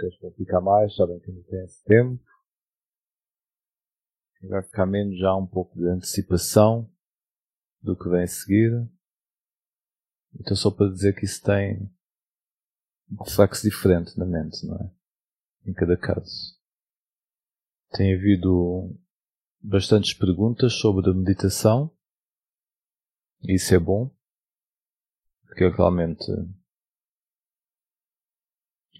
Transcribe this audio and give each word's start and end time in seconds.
queres 0.00 0.18
praticar 0.18 0.60
mais, 0.60 0.94
sabem 0.96 1.20
que 1.20 1.30
ainda 1.30 1.42
tem 1.44 1.64
esse 1.64 1.84
tempo. 1.84 2.24
Vai 4.48 4.62
ficar 4.62 4.86
menos 4.86 5.18
já 5.18 5.36
um 5.36 5.46
pouco 5.46 5.78
de 5.78 5.86
antecipação 5.86 6.90
do 7.82 7.94
que 7.96 8.08
vem 8.08 8.22
a 8.22 8.26
seguir. 8.26 8.90
Então 10.34 10.56
só 10.56 10.70
para 10.70 10.90
dizer 10.90 11.14
que 11.14 11.26
isso 11.26 11.42
tem 11.42 11.90
um 13.10 13.22
reflexo 13.22 13.68
diferente 13.68 14.16
na 14.18 14.24
mente, 14.24 14.64
não 14.66 14.76
é? 14.76 14.90
Em 15.66 15.74
cada 15.74 15.96
caso. 15.96 16.58
Tem 17.90 18.14
havido 18.14 18.96
bastantes 19.60 20.14
perguntas 20.14 20.74
sobre 20.74 21.10
a 21.10 21.14
meditação. 21.14 21.94
Isso 23.42 23.74
é 23.74 23.78
bom. 23.78 24.10
Porque 25.44 25.64
é 25.64 25.68
realmente 25.68 26.24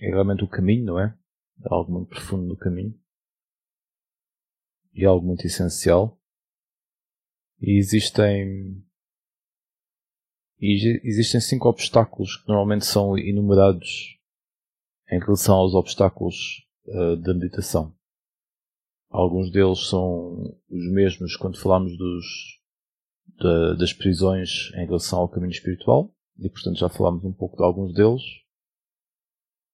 é 0.01 0.09
realmente 0.09 0.43
o 0.43 0.49
caminho, 0.49 0.87
não 0.87 0.99
é? 0.99 1.17
Algo 1.67 1.93
muito 1.93 2.09
profundo 2.09 2.47
no 2.47 2.57
caminho. 2.57 2.99
E 4.95 5.05
algo 5.05 5.27
muito 5.27 5.47
essencial. 5.47 6.19
E 7.61 7.79
existem 7.79 8.83
e 10.59 11.01
existem 11.05 11.41
cinco 11.41 11.69
obstáculos 11.69 12.37
que 12.37 12.49
normalmente 12.49 12.85
são 12.85 13.17
enumerados 13.17 14.19
em 15.11 15.19
relação 15.19 15.57
aos 15.57 15.75
obstáculos 15.75 16.67
uh, 16.87 17.17
da 17.17 17.33
meditação. 17.33 17.95
Alguns 19.09 19.51
deles 19.51 19.89
são 19.89 20.35
os 20.69 20.93
mesmos 20.93 21.35
quando 21.37 21.59
falamos 21.59 21.97
dos, 21.97 22.25
da, 23.39 23.75
das 23.75 23.93
prisões 23.93 24.71
em 24.75 24.85
relação 24.85 25.21
ao 25.21 25.29
caminho 25.29 25.51
espiritual, 25.51 26.15
e 26.39 26.49
portanto 26.49 26.79
já 26.79 26.89
falámos 26.89 27.25
um 27.25 27.33
pouco 27.33 27.57
de 27.57 27.65
alguns 27.65 27.95
deles 27.95 28.23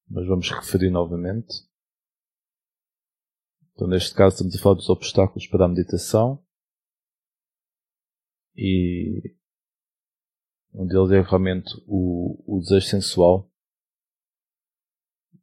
mas 0.08 0.26
vamos 0.26 0.50
referir 0.50 0.90
novamente. 0.90 1.66
Então, 3.74 3.86
neste 3.86 4.14
caso, 4.14 4.36
estamos 4.36 4.54
a 4.54 4.58
falar 4.58 4.76
dos 4.76 4.88
obstáculos 4.88 5.46
para 5.46 5.64
a 5.64 5.68
meditação. 5.68 6.42
E 8.56 9.34
um 10.72 10.86
deles 10.86 11.10
é 11.10 11.20
realmente 11.20 11.74
o, 11.86 12.42
o 12.46 12.60
desejo 12.60 12.86
sensual. 12.86 13.50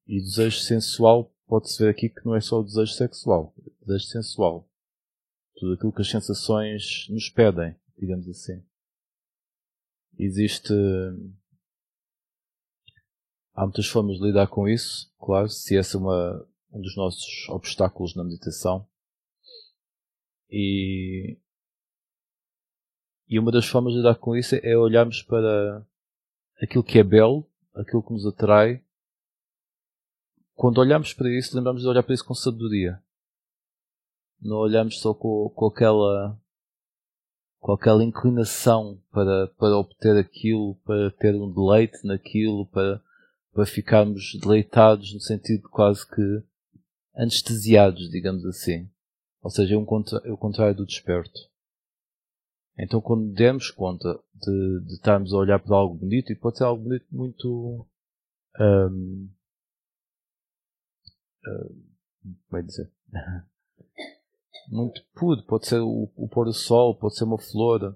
E 0.07 0.19
desejo 0.19 0.59
sensual 0.59 1.31
pode-se 1.47 1.83
ver 1.83 1.89
aqui 1.89 2.09
que 2.09 2.25
não 2.25 2.35
é 2.35 2.41
só 2.41 2.59
o 2.59 2.63
desejo 2.63 2.93
sexual, 2.93 3.53
o 3.57 3.85
desejo 3.85 4.05
sensual. 4.05 4.69
Tudo 5.55 5.73
aquilo 5.73 5.93
que 5.93 6.01
as 6.01 6.09
sensações 6.09 7.07
nos 7.09 7.29
pedem, 7.29 7.75
digamos 7.97 8.27
assim. 8.27 8.65
Existe 10.17 10.73
Há 13.53 13.63
muitas 13.63 13.87
formas 13.87 14.17
de 14.17 14.25
lidar 14.25 14.47
com 14.47 14.67
isso, 14.67 15.11
claro, 15.19 15.47
se 15.47 15.75
esse 15.75 15.95
é 15.95 15.99
uma, 15.99 16.47
um 16.71 16.81
dos 16.81 16.95
nossos 16.97 17.47
obstáculos 17.49 18.15
na 18.15 18.23
meditação. 18.23 18.87
E, 20.49 21.37
e 23.27 23.37
uma 23.37 23.51
das 23.51 23.65
formas 23.65 23.93
de 23.93 23.99
lidar 23.99 24.15
com 24.15 24.35
isso 24.35 24.55
é 24.55 24.75
olharmos 24.75 25.21
para 25.21 25.85
aquilo 26.61 26.83
que 26.83 26.97
é 26.97 27.03
belo, 27.03 27.47
aquilo 27.75 28.01
que 28.01 28.13
nos 28.13 28.25
atrai. 28.25 28.83
Quando 30.55 30.79
olhamos 30.79 31.13
para 31.13 31.29
isso, 31.29 31.55
lembramos 31.55 31.83
de 31.83 31.87
olhar 31.87 32.03
para 32.03 32.13
isso 32.13 32.25
com 32.25 32.33
sabedoria. 32.33 33.01
Não 34.41 34.57
olhamos 34.57 34.99
só 34.99 35.13
com, 35.13 35.49
com 35.55 35.67
aquela 35.67 36.39
com 37.59 37.71
aquela 37.71 38.03
inclinação 38.03 39.01
para, 39.09 39.47
para 39.57 39.77
obter 39.77 40.17
aquilo, 40.17 40.75
para 40.83 41.09
ter 41.11 41.33
um 41.33 41.49
deleite 41.49 42.05
naquilo, 42.05 42.65
para 42.65 43.01
para 43.53 43.65
ficarmos 43.65 44.33
deleitados 44.41 45.13
no 45.13 45.19
sentido 45.19 45.69
quase 45.69 46.07
que 46.07 46.43
anestesiados, 47.15 48.09
digamos 48.09 48.43
assim. 48.45 48.89
Ou 49.41 49.49
seja, 49.49 49.75
é, 49.75 49.77
um 49.77 49.85
contra, 49.85 50.19
é 50.25 50.31
o 50.31 50.37
contrário 50.37 50.75
do 50.75 50.85
desperto. 50.85 51.39
Então 52.77 52.99
quando 52.99 53.31
demos 53.31 53.69
conta 53.69 54.19
de, 54.33 54.79
de 54.85 54.93
estarmos 54.93 55.33
a 55.33 55.37
olhar 55.37 55.59
para 55.59 55.75
algo 55.75 55.95
bonito, 55.95 56.31
e 56.31 56.35
pode 56.35 56.57
ser 56.57 56.63
algo 56.63 56.83
bonito 56.83 57.05
muito 57.11 57.87
um, 58.59 59.29
um, 61.47 62.35
como 62.49 62.59
é 62.59 62.61
dizer? 62.63 62.91
muito 64.69 65.03
puro, 65.13 65.43
pode 65.43 65.67
ser 65.67 65.79
o, 65.79 66.09
o 66.15 66.27
pôr 66.27 66.45
do 66.45 66.53
sol, 66.53 66.95
pode 66.97 67.15
ser 67.15 67.25
uma 67.25 67.37
flor, 67.37 67.95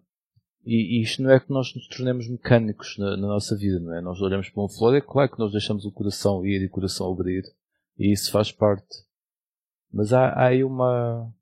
e, 0.68 1.00
e, 1.00 1.02
isto 1.02 1.24
não 1.24 1.32
é 1.32 1.40
que 1.40 1.50
nós 1.50 1.74
nos 1.74 1.88
tornemos 1.88 2.28
mecânicos 2.28 2.98
na, 2.98 3.12
na, 3.12 3.28
nossa 3.28 3.56
vida, 3.56 3.80
não 3.80 3.96
é? 3.96 4.02
Nós 4.02 4.20
olhamos 4.22 4.50
para 4.50 4.62
uma 4.62 4.70
flor, 4.70 4.94
é 4.96 5.02
claro 5.02 5.32
que 5.32 5.40
nós 5.40 5.54
deixamos 5.54 5.86
o 5.86 5.92
coração 5.92 6.46
ir 6.46 6.62
e 6.62 6.66
o 6.66 6.70
coração 6.70 7.10
abrir. 7.10 7.44
E 7.98 8.12
isso 8.12 8.30
faz 8.32 8.52
parte. 8.52 9.06
Mas 9.92 10.12
há, 10.12 10.28
há 10.28 10.48
aí 10.48 10.66
uma. 10.66 11.34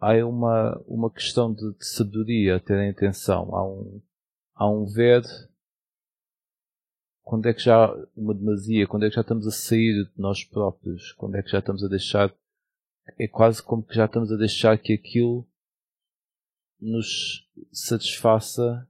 Há 0.00 0.12
aí 0.12 0.22
uma, 0.22 0.82
uma 0.86 1.10
questão 1.10 1.52
de, 1.52 1.74
de 1.74 1.86
sabedoria 1.86 2.56
a 2.56 2.60
ter 2.60 2.78
em 2.78 2.90
atenção. 2.90 3.54
Há 3.54 3.68
um, 3.68 4.02
há 4.54 4.70
um 4.70 4.86
ver 4.86 5.22
quando 7.22 7.46
é 7.46 7.52
que 7.52 7.60
já 7.60 7.92
uma 8.16 8.34
demasia, 8.34 8.86
quando 8.86 9.04
é 9.04 9.08
que 9.10 9.16
já 9.16 9.20
estamos 9.20 9.46
a 9.46 9.50
sair 9.50 10.04
de 10.04 10.12
nós 10.16 10.44
próprios, 10.44 11.12
quando 11.12 11.36
é 11.36 11.42
que 11.42 11.50
já 11.50 11.58
estamos 11.58 11.84
a 11.84 11.88
deixar, 11.88 12.34
é 13.18 13.28
quase 13.28 13.62
como 13.62 13.82
que 13.82 13.94
já 13.94 14.06
estamos 14.06 14.32
a 14.32 14.36
deixar 14.36 14.78
que 14.78 14.94
aquilo 14.94 15.46
nos 16.84 17.48
satisfaça 17.72 18.86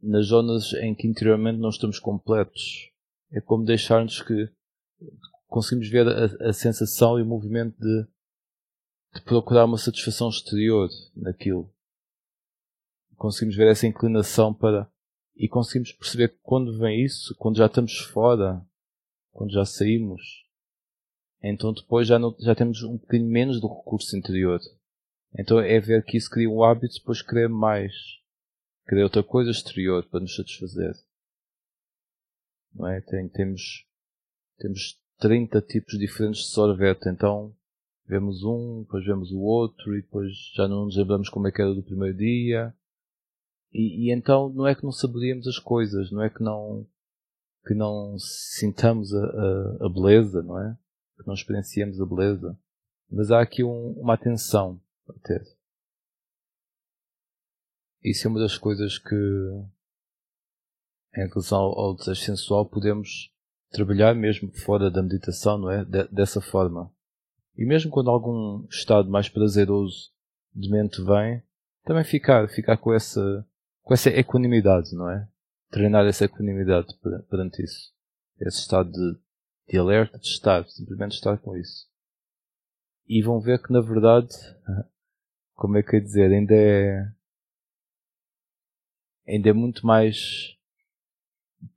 nas 0.00 0.26
zonas 0.26 0.72
em 0.74 0.94
que 0.94 1.06
interiormente 1.06 1.58
não 1.58 1.68
estamos 1.68 1.98
completos. 1.98 2.90
É 3.30 3.40
como 3.40 3.64
deixar-nos 3.64 4.22
que 4.22 4.50
conseguimos 5.46 5.88
ver 5.88 6.06
a, 6.08 6.48
a, 6.48 6.52
sensação 6.52 7.18
e 7.18 7.22
o 7.22 7.26
movimento 7.26 7.78
de, 7.78 8.06
de 9.14 9.22
procurar 9.22 9.64
uma 9.64 9.78
satisfação 9.78 10.28
exterior 10.28 10.88
naquilo. 11.14 11.72
Conseguimos 13.16 13.56
ver 13.56 13.68
essa 13.68 13.86
inclinação 13.86 14.52
para. 14.52 14.90
E 15.36 15.48
conseguimos 15.48 15.92
perceber 15.92 16.28
que 16.28 16.38
quando 16.42 16.78
vem 16.78 17.04
isso, 17.04 17.34
quando 17.36 17.56
já 17.56 17.66
estamos 17.66 17.98
fora, 17.98 18.64
quando 19.32 19.52
já 19.52 19.64
saímos, 19.64 20.22
então 21.42 21.72
depois 21.72 22.06
já, 22.06 22.18
não, 22.18 22.34
já 22.38 22.54
temos 22.54 22.82
um 22.82 22.96
bocadinho 22.96 23.28
menos 23.28 23.60
do 23.60 23.66
recurso 23.66 24.16
interior. 24.16 24.60
Então 25.38 25.58
é 25.58 25.80
ver 25.80 26.04
que 26.04 26.16
isso 26.16 26.30
cria 26.30 26.48
um 26.48 26.62
hábito 26.62 26.94
depois 26.94 27.20
querer 27.20 27.48
mais. 27.48 27.92
Querer 28.88 29.02
outra 29.02 29.22
coisa 29.22 29.50
exterior 29.50 30.04
para 30.04 30.20
nos 30.20 30.36
satisfazer. 30.36 30.94
Não 32.72 32.88
é? 32.88 33.00
Tem, 33.00 33.28
temos, 33.28 33.86
temos 34.58 35.00
30 35.18 35.60
tipos 35.62 35.98
diferentes 35.98 36.42
de 36.42 36.50
sorvete, 36.50 37.08
então 37.08 37.54
vemos 38.06 38.44
um, 38.44 38.82
depois 38.82 39.04
vemos 39.04 39.30
o 39.32 39.40
outro 39.40 39.96
e 39.96 40.02
depois 40.02 40.32
já 40.54 40.68
não 40.68 40.84
nos 40.84 40.96
lembramos 40.96 41.28
como 41.28 41.48
é 41.48 41.52
que 41.52 41.62
era 41.62 41.74
do 41.74 41.82
primeiro 41.82 42.16
dia. 42.16 42.74
E, 43.72 44.06
e 44.06 44.12
então 44.12 44.48
não 44.50 44.66
é 44.66 44.74
que 44.74 44.84
não 44.84 44.92
saboreamos 44.92 45.48
as 45.48 45.58
coisas, 45.58 46.12
não 46.12 46.22
é 46.22 46.30
que 46.30 46.42
não, 46.42 46.86
que 47.66 47.74
não 47.74 48.16
sintamos 48.18 49.12
a, 49.12 49.24
a, 49.24 49.86
a 49.86 49.88
beleza, 49.88 50.42
não 50.42 50.60
é? 50.60 50.76
Que 51.16 51.26
não 51.26 51.34
experienciemos 51.34 52.00
a 52.00 52.06
beleza. 52.06 52.56
Mas 53.10 53.30
há 53.30 53.40
aqui 53.40 53.64
um, 53.64 53.92
uma 53.92 54.14
atenção 54.14 54.80
Isso 58.02 58.26
é 58.26 58.30
uma 58.30 58.40
das 58.40 58.58
coisas 58.58 58.98
que, 58.98 59.14
em 61.16 61.26
relação 61.26 61.58
ao 61.58 61.96
desejo 61.96 62.20
sensual, 62.20 62.66
podemos 62.66 63.32
trabalhar 63.70 64.14
mesmo 64.14 64.52
fora 64.52 64.90
da 64.90 65.02
meditação, 65.02 65.56
não 65.56 65.70
é? 65.70 65.84
De, 65.84 66.06
dessa 66.08 66.40
forma. 66.40 66.92
E 67.56 67.64
mesmo 67.64 67.90
quando 67.90 68.10
algum 68.10 68.66
estado 68.68 69.10
mais 69.10 69.28
prazeroso 69.28 70.12
de 70.54 70.70
mente 70.70 71.02
vem, 71.02 71.42
também 71.84 72.04
ficar, 72.04 72.48
ficar 72.48 72.76
com 72.76 72.92
essa, 72.92 73.46
com 73.82 73.94
essa 73.94 74.10
equanimidade, 74.10 74.94
não 74.94 75.10
é? 75.10 75.26
Treinar 75.70 76.06
essa 76.06 76.26
equanimidade 76.26 76.94
perante 77.30 77.62
isso. 77.62 77.92
Esse 78.38 78.58
estado 78.58 78.90
de, 78.90 79.18
de 79.68 79.78
alerta, 79.78 80.18
de 80.18 80.26
estar, 80.26 80.66
simplesmente 80.68 81.12
estar 81.12 81.38
com 81.38 81.56
isso. 81.56 81.88
E 83.06 83.22
vão 83.22 83.40
ver 83.40 83.62
que 83.62 83.72
na 83.72 83.80
verdade 83.80 84.34
como 85.54 85.78
é 85.78 85.82
que 85.82 85.96
eu 85.96 86.00
ia 86.00 86.04
dizer, 86.04 86.30
ainda 86.32 86.54
é, 86.54 87.10
ainda 89.26 89.48
é 89.48 89.52
muito 89.52 89.86
mais 89.86 90.56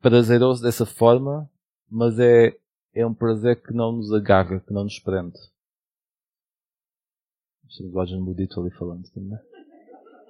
prazeroso 0.01 0.63
dessa 0.63 0.85
forma, 0.85 1.50
mas 1.89 2.19
é, 2.19 2.57
é 2.94 3.06
um 3.06 3.13
prazer 3.13 3.62
que 3.62 3.74
não 3.74 3.94
nos 3.94 4.13
agarra, 4.13 4.59
que 4.59 4.74
não 4.74 4.83
nos 4.83 5.00
prende. 5.00 5.38
Estamos 7.68 7.94
lá 7.94 8.06
no 8.06 8.25
Budito 8.25 8.59
ali 8.59 8.71
falando 8.71 9.09
também. 9.12 9.39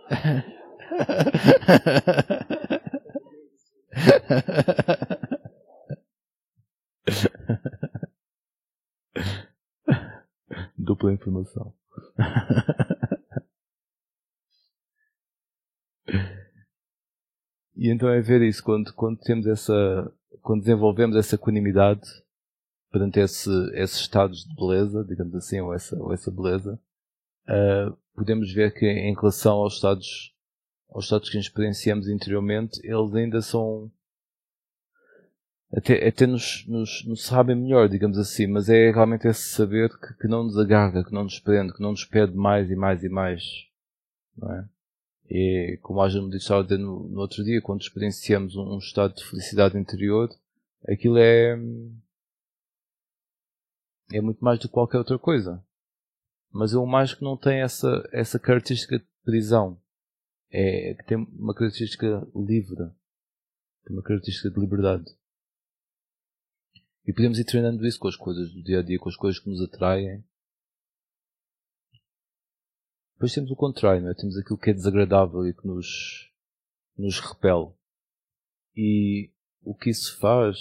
Dupla 10.77 11.13
informação. 11.13 11.73
E 17.77 17.91
então 17.91 18.09
é 18.09 18.19
ver 18.19 18.41
isso, 18.41 18.63
quando, 18.63 18.91
quando 18.93 19.19
temos 19.19 19.45
essa, 19.45 20.11
quando 20.41 20.61
desenvolvemos 20.61 21.15
essa 21.15 21.35
equanimidade, 21.35 22.01
perante 22.91 23.19
esse, 23.19 23.49
esses 23.75 23.99
estados 23.99 24.43
de 24.43 24.55
beleza, 24.55 25.05
digamos 25.07 25.35
assim, 25.35 25.59
ou 25.59 25.71
essa, 25.71 25.95
ou 25.95 26.11
essa 26.11 26.31
beleza, 26.31 26.79
uh, 27.47 27.95
podemos 28.15 28.51
ver 28.51 28.73
que 28.73 28.85
em 28.85 29.13
relação 29.13 29.57
aos 29.57 29.75
estados, 29.75 30.33
aos 30.89 31.05
estados 31.05 31.29
que 31.29 31.37
experienciamos 31.37 32.09
interiormente, 32.09 32.79
eles 32.83 33.13
ainda 33.13 33.41
são 33.41 33.91
até, 35.71 36.07
até 36.07 36.25
nos, 36.25 36.65
nos, 36.67 37.05
nos 37.05 37.23
sabem 37.25 37.55
melhor, 37.55 37.87
digamos 37.87 38.17
assim, 38.17 38.47
mas 38.47 38.69
é 38.69 38.89
realmente 38.89 39.27
esse 39.27 39.49
saber 39.49 39.89
que, 39.99 40.13
que 40.21 40.27
não 40.27 40.45
nos 40.45 40.57
agarra, 40.57 41.03
que 41.03 41.13
não 41.13 41.25
nos 41.25 41.39
prende, 41.39 41.73
que 41.73 41.81
não 41.81 41.91
nos 41.91 42.05
pede 42.05 42.35
mais 42.35 42.71
e 42.71 42.75
mais 42.75 43.03
e 43.03 43.09
mais, 43.09 43.43
não 44.35 44.51
é? 44.51 44.67
E 45.29 45.77
como 45.81 46.01
a 46.01 46.09
gente 46.09 46.35
estava 46.37 46.61
a 46.61 46.63
dizer 46.63 46.77
no, 46.77 47.07
no 47.09 47.19
outro 47.19 47.43
dia, 47.43 47.61
quando 47.61 47.81
experienciamos 47.81 48.55
um, 48.55 48.75
um 48.75 48.77
estado 48.77 49.15
de 49.15 49.25
felicidade 49.25 49.77
interior, 49.77 50.29
aquilo 50.87 51.17
é, 51.17 51.57
é 54.13 54.21
muito 54.21 54.43
mais 54.43 54.57
do 54.59 54.67
que 54.67 54.73
qualquer 54.73 54.97
outra 54.97 55.19
coisa. 55.19 55.63
Mas 56.51 56.73
é 56.73 56.77
um 56.77 56.85
mais 56.85 57.13
que 57.13 57.23
não 57.23 57.35
tem 57.35 57.61
essa, 57.61 58.07
essa 58.11 58.39
característica 58.39 58.97
de 58.97 59.05
prisão. 59.23 59.79
É, 60.49 60.93
que 60.93 61.03
tem 61.05 61.17
uma 61.17 61.53
característica 61.53 62.25
livre. 62.33 62.89
Tem 63.83 63.95
uma 63.95 64.01
característica 64.01 64.49
de 64.49 64.59
liberdade. 64.59 65.05
E 67.05 67.13
podemos 67.13 67.37
ir 67.37 67.45
treinando 67.45 67.85
isso 67.85 67.99
com 67.99 68.07
as 68.07 68.15
coisas 68.15 68.51
do 68.53 68.63
dia 68.63 68.79
a 68.79 68.83
dia, 68.83 68.97
com 68.97 69.09
as 69.09 69.15
coisas 69.15 69.39
que 69.41 69.49
nos 69.49 69.61
atraem. 69.61 70.23
Depois 73.17 73.33
temos 73.33 73.49
o 73.49 73.55
contrário, 73.55 74.03
não 74.03 74.11
é? 74.11 74.13
temos 74.13 74.37
aquilo 74.37 74.59
que 74.59 74.69
é 74.69 74.73
desagradável 74.73 75.47
e 75.47 75.51
que 75.51 75.65
nos, 75.65 76.31
nos 76.95 77.19
repele. 77.19 77.71
E 78.75 79.31
o 79.63 79.73
que 79.73 79.89
isso 79.89 80.19
faz, 80.19 80.59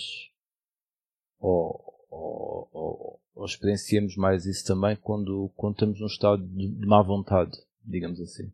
ou, 1.39 2.07
ou, 2.09 2.69
ou, 2.73 3.21
ou 3.35 3.45
experienciamos 3.45 4.17
mais 4.17 4.47
isso 4.47 4.67
também 4.67 4.97
quando, 4.97 5.53
quando 5.55 5.75
estamos 5.75 6.01
num 6.01 6.07
estado 6.07 6.43
de, 6.47 6.67
de 6.67 6.87
má 6.87 7.03
vontade, 7.03 7.53
digamos 7.85 8.19
assim. 8.23 8.51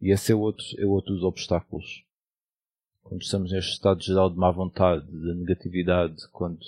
E 0.00 0.12
esse 0.12 0.30
é 0.30 0.36
outro, 0.36 0.64
é 0.78 0.86
outro 0.86 1.12
dos 1.12 1.24
obstáculos. 1.24 2.04
Quando 3.02 3.22
estamos 3.22 3.50
neste 3.50 3.72
estado 3.72 4.00
geral 4.04 4.30
de 4.30 4.36
má 4.36 4.52
vontade, 4.52 5.04
de 5.04 5.34
negatividade, 5.34 6.28
quando 6.30 6.60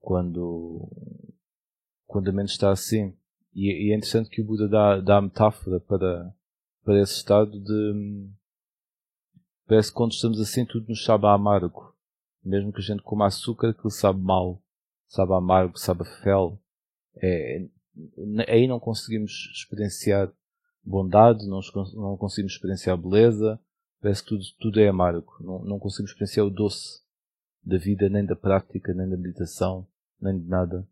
quando, 0.00 0.86
quando 2.06 2.28
a 2.28 2.32
mente 2.32 2.50
está 2.50 2.70
assim. 2.70 3.16
E, 3.54 3.88
e 3.88 3.92
é 3.92 3.96
interessante 3.96 4.30
que 4.30 4.40
o 4.40 4.44
Buda 4.44 4.68
dá, 4.68 5.00
dá 5.00 5.16
a 5.18 5.22
metáfora 5.22 5.80
para, 5.80 6.34
para 6.84 7.00
esse 7.00 7.14
estado 7.14 7.58
de. 7.60 8.28
Parece 9.66 9.90
que 9.90 9.96
quando 9.96 10.12
estamos 10.12 10.40
assim 10.40 10.64
tudo 10.64 10.88
nos 10.88 11.04
sabe 11.04 11.26
amargo. 11.26 11.94
Mesmo 12.44 12.72
que 12.72 12.80
a 12.80 12.84
gente 12.84 13.02
coma 13.02 13.26
açúcar, 13.26 13.70
aquilo 13.70 13.90
sabe 13.90 14.20
mal. 14.20 14.62
Sabe 15.06 15.34
amargo, 15.34 15.78
sabe 15.78 16.04
fel. 16.22 16.60
É, 17.16 17.66
aí 18.48 18.66
não 18.66 18.80
conseguimos 18.80 19.50
experienciar 19.54 20.32
bondade, 20.82 21.46
não, 21.46 21.60
não 21.94 22.16
conseguimos 22.16 22.52
experienciar 22.52 22.96
beleza. 22.96 23.60
Parece 24.00 24.22
que 24.22 24.30
tudo, 24.30 24.44
tudo 24.58 24.80
é 24.80 24.88
amargo. 24.88 25.32
Não, 25.40 25.64
não 25.64 25.78
conseguimos 25.78 26.12
experienciar 26.12 26.46
o 26.46 26.50
doce 26.50 27.02
da 27.62 27.76
vida, 27.76 28.08
nem 28.08 28.24
da 28.24 28.34
prática, 28.34 28.94
nem 28.94 29.08
da 29.08 29.16
meditação, 29.16 29.86
nem 30.20 30.38
de 30.38 30.48
nada. 30.48 30.88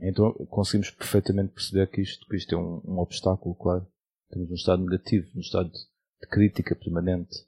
Então 0.00 0.32
conseguimos 0.46 0.90
perfeitamente 0.90 1.52
perceber 1.52 1.88
que 1.88 2.00
isto, 2.00 2.26
que 2.26 2.36
isto 2.36 2.54
é 2.54 2.58
um, 2.58 2.80
um 2.84 2.98
obstáculo, 2.98 3.54
claro. 3.54 3.86
Estamos 4.24 4.48
num 4.48 4.54
estado 4.54 4.82
negativo, 4.84 5.28
num 5.34 5.40
estado 5.40 5.70
de 5.70 6.28
crítica 6.28 6.76
permanente. 6.76 7.46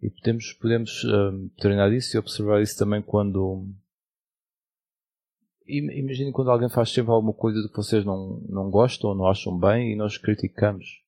E 0.00 0.10
podemos, 0.10 0.52
podemos 0.54 1.04
um, 1.04 1.48
treinar 1.56 1.92
isso 1.92 2.16
e 2.16 2.18
observar 2.18 2.62
isso 2.62 2.78
também 2.78 3.02
quando. 3.02 3.68
Imaginem 5.66 6.30
quando 6.30 6.50
alguém 6.50 6.68
faz 6.68 6.90
sempre 6.90 7.10
alguma 7.10 7.32
coisa 7.32 7.66
que 7.66 7.76
vocês 7.76 8.04
não, 8.04 8.38
não 8.48 8.70
gostam 8.70 9.10
ou 9.10 9.16
não 9.16 9.26
acham 9.26 9.58
bem 9.58 9.92
e 9.92 9.96
nós 9.96 10.18
criticamos 10.18 11.04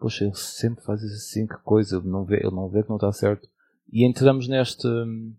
poxa, 0.00 0.24
ele 0.24 0.34
sempre 0.34 0.82
faz 0.82 1.04
assim, 1.04 1.46
que 1.46 1.56
coisa, 1.58 2.00
não 2.00 2.24
vê, 2.24 2.36
ele 2.36 2.56
não 2.56 2.68
vê 2.68 2.82
que 2.82 2.88
não 2.88 2.96
está 2.96 3.12
certo. 3.12 3.46
E 3.92 4.06
entramos 4.06 4.46
neste, 4.46 4.86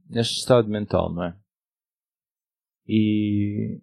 neste 0.10 0.40
estado 0.40 0.68
mental, 0.68 1.12
não 1.14 1.24
é? 1.24 1.38
E, 2.88 3.80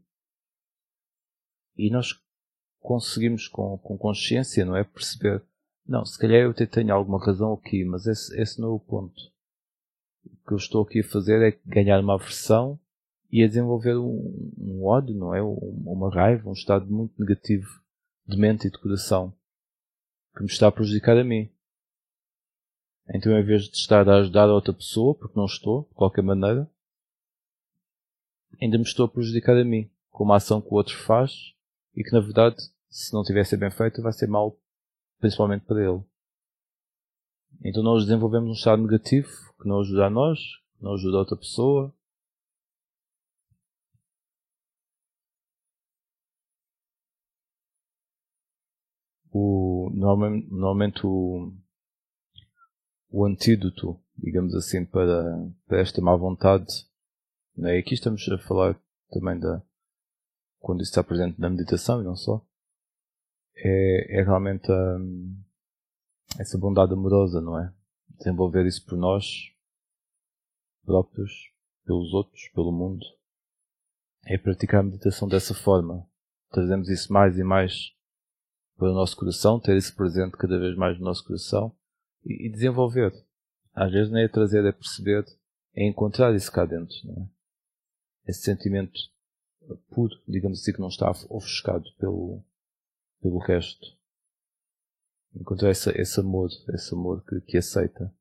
e 1.77 1.91
nós 1.91 2.21
conseguimos 2.81 3.49
com, 3.49 3.79
com 3.79 3.97
consciência, 3.97 4.65
não 4.65 4.77
é? 4.77 4.85
Perceber, 4.85 5.43
não, 5.87 6.05
se 6.05 6.19
calhar 6.19 6.43
eu 6.43 6.51
até 6.51 6.67
tenho 6.67 6.95
alguma 6.95 7.25
razão 7.25 7.55
aqui, 7.55 7.85
mas 7.85 8.07
esse, 8.07 8.39
esse 8.41 8.61
não 8.61 8.69
é 8.69 8.73
o 8.73 8.81
ponto. 8.81 9.19
O 10.25 10.49
que 10.49 10.53
eu 10.53 10.59
estou 10.59 10.83
aqui 10.83 11.01
a 11.01 11.09
fazer 11.09 11.41
é 11.43 11.59
ganhar 11.65 12.01
uma 12.01 12.15
aversão 12.15 12.79
e 13.31 13.43
a 13.43 13.47
desenvolver 13.47 13.97
um, 13.97 14.53
um 14.59 14.85
ódio, 14.85 15.15
não 15.15 15.35
é? 15.35 15.43
Uma 15.43 16.13
raiva, 16.13 16.49
um 16.49 16.53
estado 16.53 16.87
muito 16.87 17.19
negativo 17.19 17.69
de 18.27 18.37
mente 18.37 18.67
e 18.67 18.71
de 18.71 18.79
coração 18.79 19.33
que 20.37 20.43
me 20.43 20.49
está 20.49 20.69
a 20.69 20.73
prejudicar 20.73 21.17
a 21.17 21.25
mim. 21.25 21.51
Então, 23.15 23.33
em 23.39 23.45
vez 23.45 23.65
de 23.65 23.77
estar 23.77 24.09
a 24.09 24.17
ajudar 24.19 24.49
a 24.49 24.55
outra 24.55 24.73
pessoa, 24.73 25.15
porque 25.15 25.39
não 25.39 25.47
estou, 25.47 25.85
de 25.89 25.95
qualquer 25.95 26.23
maneira, 26.23 26.71
ainda 28.61 28.77
me 28.77 28.85
estou 28.85 29.07
a 29.07 29.09
prejudicar 29.09 29.57
a 29.57 29.65
mim, 29.65 29.91
com 30.11 30.25
uma 30.25 30.37
ação 30.37 30.61
que 30.61 30.69
o 30.69 30.75
outro 30.75 30.97
faz 30.97 31.55
e 31.95 32.05
que, 32.05 32.13
na 32.13 32.21
verdade, 32.21 32.57
se 32.91 33.13
não 33.15 33.23
tivesse 33.23 33.57
bem 33.57 33.71
feita, 33.71 34.03
vai 34.03 34.13
ser 34.13 34.27
mal, 34.27 34.59
principalmente 35.19 35.65
para 35.65 35.83
ele. 35.83 36.03
Então, 37.65 37.83
nós 37.83 38.05
desenvolvemos 38.05 38.51
um 38.51 38.53
estado 38.53 38.83
negativo 38.83 39.31
que 39.61 39.67
não 39.69 39.81
ajuda 39.81 40.07
a 40.07 40.11
nós, 40.11 40.39
que 40.77 40.85
não 40.85 40.93
ajuda 40.93 41.17
a 41.17 41.21
outra 41.21 41.37
pessoa, 41.37 41.95
o, 49.33 49.91
normalmente, 49.95 50.51
normalmente 50.51 51.07
o, 51.07 51.53
o 53.11 53.25
antídoto, 53.25 53.99
digamos 54.17 54.55
assim, 54.55 54.85
para, 54.85 55.51
para 55.67 55.81
esta 55.81 56.01
má 56.01 56.15
vontade, 56.17 56.87
né? 57.57 57.77
e 57.77 57.81
aqui 57.81 57.95
estamos 57.95 58.27
a 58.29 58.39
falar 58.39 58.79
também 59.11 59.39
da, 59.39 59.63
quando 60.59 60.83
isso 60.83 60.91
está 60.91 61.03
presente 61.03 61.41
na 61.41 61.49
meditação 61.49 62.01
e 62.01 62.05
não 62.05 62.17
só, 62.17 62.45
é, 63.57 64.21
é 64.21 64.23
realmente 64.23 64.71
a, 64.71 64.99
essa 66.39 66.59
bondade 66.59 66.93
amorosa, 66.93 67.41
não 67.41 67.59
é? 67.59 67.73
Desenvolver 68.19 68.67
isso 68.67 68.85
por 68.85 68.97
nós 68.97 69.25
próprios, 70.85 71.33
pelos 71.85 72.13
outros, 72.13 72.49
pelo 72.55 72.73
mundo. 72.73 73.05
É 74.27 74.37
praticar 74.37 74.81
a 74.81 74.83
meditação 74.83 75.29
dessa 75.29 75.55
forma. 75.55 76.07
Trazemos 76.51 76.89
isso 76.89 77.13
mais 77.13 77.39
e 77.39 77.45
mais 77.45 77.95
para 78.77 78.91
o 78.91 78.95
nosso 78.95 79.17
coração, 79.17 79.59
ter 79.59 79.77
isso 79.77 79.95
presente 79.95 80.37
cada 80.37 80.59
vez 80.59 80.77
mais 80.77 80.99
no 80.99 81.05
nosso 81.05 81.25
coração 81.25 81.78
e, 82.25 82.49
desenvolver. 82.51 83.13
Às 83.75 83.93
vezes 83.93 84.13
nem 84.13 84.25
é 84.25 84.29
trazer, 84.29 84.65
é 84.65 84.73
perceber, 84.73 85.25
é 85.75 85.87
encontrar 85.87 86.35
isso 86.35 86.51
cá 86.51 86.65
dentro. 86.65 86.97
Não 87.05 87.23
é? 87.23 88.31
Esse 88.31 88.43
sentimento 88.43 88.99
puro, 89.91 90.15
digamos 90.27 90.61
assim, 90.61 90.73
que 90.73 90.81
não 90.81 90.89
está 90.89 91.11
ofuscado 91.29 91.85
pelo, 91.99 92.43
pelo 93.21 93.39
resto. 93.39 93.87
Encontrar 95.35 95.71
esse, 95.71 95.91
esse 95.91 96.21
amor, 96.21 96.51
esse 96.75 96.95
amor 96.95 97.25
que, 97.25 97.41
que 97.43 97.59
aceita. 97.59 98.13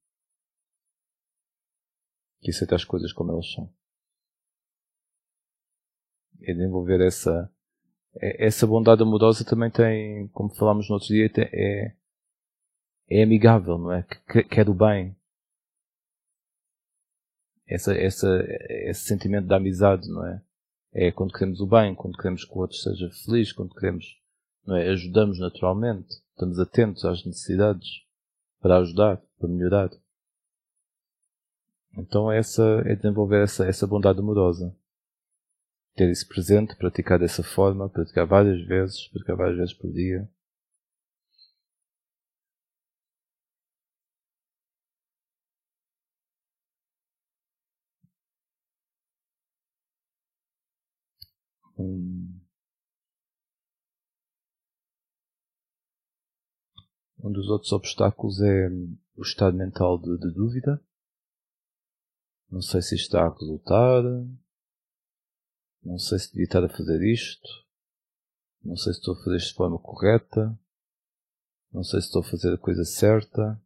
Que 2.42 2.52
aceita 2.52 2.76
as 2.76 2.84
coisas 2.84 3.12
como 3.14 3.32
elas 3.32 3.52
são. 3.52 3.74
É 6.42 6.54
desenvolver 6.54 7.02
essa, 7.02 7.52
essa 8.22 8.68
bondade 8.68 9.02
amorosa 9.02 9.44
também 9.44 9.72
tem, 9.72 10.28
como 10.30 10.54
falámos 10.54 10.88
no 10.88 10.96
outro 10.96 11.10
dia, 11.10 11.30
é, 11.38 11.96
é 13.10 13.24
amigável, 13.24 13.78
não 13.78 13.92
é? 13.92 14.04
Que, 14.04 14.44
que 14.44 14.60
é 14.60 14.64
do 14.64 14.74
bem. 14.74 15.16
Essa, 17.66 17.94
essa, 17.94 18.28
esse 18.70 19.06
sentimento 19.06 19.48
de 19.48 19.54
amizade, 19.54 20.08
não 20.10 20.26
é? 20.26 20.42
É 20.94 21.12
quando 21.12 21.34
queremos 21.34 21.60
o 21.60 21.68
bem, 21.68 21.94
quando 21.94 22.18
queremos 22.18 22.46
que 22.46 22.54
o 22.54 22.60
outro 22.60 22.78
seja 22.78 23.10
feliz, 23.26 23.52
quando 23.52 23.76
queremos, 23.76 24.20
não 24.66 24.76
é? 24.76 24.90
Ajudamos 24.90 25.40
naturalmente, 25.40 26.16
estamos 26.32 26.60
atentos 26.60 27.04
às 27.06 27.26
necessidades 27.26 27.88
para 28.62 28.78
ajudar, 28.78 29.22
para 29.38 29.50
melhorar. 29.50 29.90
Então 31.98 32.32
essa 32.32 32.64
é 32.86 32.96
desenvolver 32.96 33.44
essa, 33.44 33.66
essa 33.66 33.86
bondade 33.86 34.20
amorosa 34.20 34.76
ter 35.98 36.12
isso 36.12 36.28
presente, 36.28 36.76
praticar 36.76 37.18
dessa 37.18 37.42
forma, 37.42 37.90
praticar 37.90 38.28
várias 38.28 38.64
vezes, 38.68 39.08
praticar 39.08 39.36
várias 39.36 39.58
vezes 39.58 39.74
por 39.74 39.92
dia. 39.92 40.30
Um, 57.28 57.32
dos 57.32 57.50
outros 57.50 57.72
obstáculos 57.74 58.42
é 58.42 58.70
o 59.16 59.22
estado 59.22 59.58
mental 59.58 59.98
de, 59.98 60.18
de 60.18 60.32
dúvida. 60.34 60.82
Não 62.50 62.62
sei 62.62 62.82
se 62.82 62.96
está 62.96 63.26
a 63.26 63.34
resultar. 63.34 64.04
Não 65.84 65.98
sei 65.98 66.20
se 66.20 66.30
devia 66.32 66.46
estar 66.46 66.64
a 66.64 66.70
fazer 66.70 67.04
isto. 67.04 67.48
Não 68.64 68.78
sei 68.78 68.94
se 68.94 69.00
estou 69.00 69.14
a 69.14 69.18
fazer 69.18 69.38
isto 69.38 69.50
de 69.50 69.56
forma 69.56 69.80
correta. 69.80 70.58
Não 71.72 71.84
sei 71.84 72.00
se 72.00 72.08
estou 72.08 72.22
a 72.22 72.26
fazer 72.26 72.54
a 72.54 72.58
coisa 72.58 72.86
certa. 72.86 73.62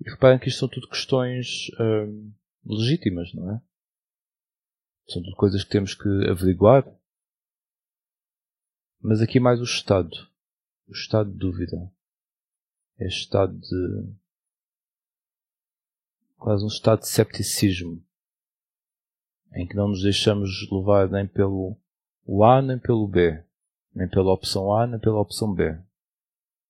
E 0.00 0.10
reparem 0.10 0.38
que 0.38 0.48
isto 0.48 0.60
são 0.60 0.68
tudo 0.68 0.88
questões 0.88 1.70
hum, 1.78 2.32
legítimas, 2.64 3.34
não 3.34 3.50
é? 3.50 3.62
São 5.06 5.22
tudo 5.22 5.36
coisas 5.36 5.62
que 5.62 5.70
temos 5.70 5.94
que 5.94 6.08
averiguar. 6.30 6.86
Mas 9.02 9.20
aqui 9.20 9.38
mais 9.38 9.60
o 9.60 9.64
estado. 9.64 10.29
O 10.90 10.92
estado 10.92 11.30
de 11.30 11.38
dúvida. 11.38 11.88
É 12.98 13.06
estado 13.06 13.56
de. 13.56 14.12
quase 16.36 16.64
um 16.64 16.66
estado 16.66 17.02
de 17.02 17.08
cepticismo. 17.08 18.04
Em 19.54 19.68
que 19.68 19.76
não 19.76 19.86
nos 19.86 20.02
deixamos 20.02 20.50
levar 20.68 21.08
nem 21.08 21.28
pelo 21.28 21.76
A 22.44 22.60
nem 22.60 22.76
pelo 22.76 23.06
B. 23.06 23.40
Nem 23.94 24.08
pela 24.08 24.32
opção 24.32 24.74
A 24.74 24.84
nem 24.84 24.98
pela 24.98 25.20
opção 25.20 25.54
B. 25.54 25.78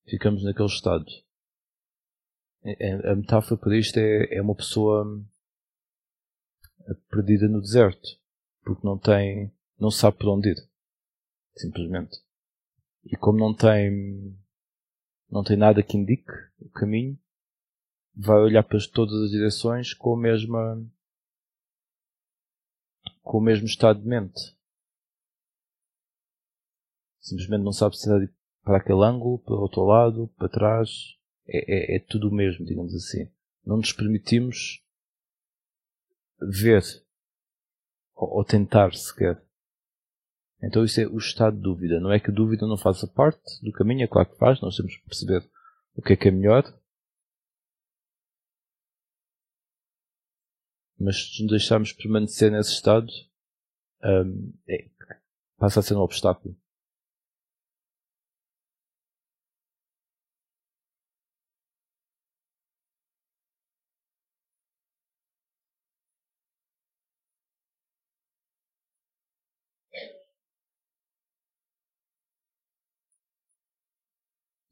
Ficamos 0.04 0.44
naquele 0.44 0.68
estado. 0.68 1.06
É, 2.62 2.88
é, 2.90 3.10
a 3.10 3.16
metáfora 3.16 3.58
para 3.58 3.78
isto 3.78 3.96
é, 3.96 4.34
é 4.34 4.42
uma 4.42 4.54
pessoa 4.54 5.24
perdida 7.10 7.48
no 7.48 7.62
deserto 7.62 8.20
porque 8.62 8.86
não 8.86 8.98
tem, 8.98 9.50
não 9.78 9.90
sabe 9.90 10.18
por 10.18 10.28
onde 10.28 10.50
ir. 10.50 10.68
Simplesmente. 11.56 12.20
E 13.04 13.16
como 13.16 13.38
não 13.38 13.54
tem, 13.54 14.36
não 15.30 15.42
tem 15.42 15.56
nada 15.56 15.82
que 15.82 15.96
indique 15.96 16.30
o 16.58 16.68
caminho, 16.70 17.18
vai 18.14 18.38
olhar 18.38 18.62
para 18.62 18.78
todas 18.92 19.14
as 19.22 19.30
direções 19.30 19.94
com 19.94 20.14
a 20.14 20.20
mesma, 20.20 20.86
com 23.22 23.38
o 23.38 23.40
mesmo 23.40 23.66
estado 23.66 24.00
de 24.00 24.06
mente. 24.06 24.40
Simplesmente 27.20 27.62
não 27.62 27.72
sabe 27.72 27.96
se 27.96 28.10
ir 28.10 28.34
para 28.62 28.78
aquele 28.78 29.04
ângulo, 29.04 29.38
para 29.38 29.54
o 29.54 29.60
outro 29.60 29.84
lado, 29.84 30.28
para 30.36 30.48
trás. 30.48 31.16
É, 31.46 31.94
é, 31.94 31.96
é 31.96 32.00
tudo 32.00 32.28
o 32.28 32.34
mesmo, 32.34 32.64
digamos 32.64 32.94
assim. 32.94 33.30
Não 33.64 33.76
nos 33.76 33.92
permitimos 33.92 34.82
ver 36.40 36.82
ou, 38.14 38.38
ou 38.38 38.44
tentar 38.44 38.94
sequer. 38.94 39.42
Então 40.62 40.84
isso 40.84 41.00
é 41.00 41.06
o 41.06 41.16
estado 41.16 41.56
de 41.56 41.62
dúvida. 41.62 42.00
Não 42.00 42.12
é 42.12 42.20
que 42.20 42.30
a 42.30 42.34
dúvida 42.34 42.66
não 42.66 42.76
faça 42.76 43.06
parte 43.06 43.62
do 43.62 43.72
caminho, 43.72 44.04
é 44.04 44.06
claro 44.06 44.28
que 44.28 44.36
faz, 44.36 44.60
nós 44.60 44.76
temos 44.76 44.96
que 44.96 45.04
perceber 45.04 45.48
o 45.94 46.02
que 46.02 46.12
é 46.12 46.16
que 46.16 46.28
é 46.28 46.30
melhor. 46.30 46.64
Mas 50.98 51.34
se 51.34 51.42
nos 51.42 51.50
deixarmos 51.50 51.92
permanecer 51.92 52.52
nesse 52.52 52.72
estado, 52.72 53.08
um, 54.04 54.52
é, 54.68 54.86
passa 55.56 55.80
a 55.80 55.82
ser 55.82 55.94
um 55.94 56.00
obstáculo. 56.00 56.54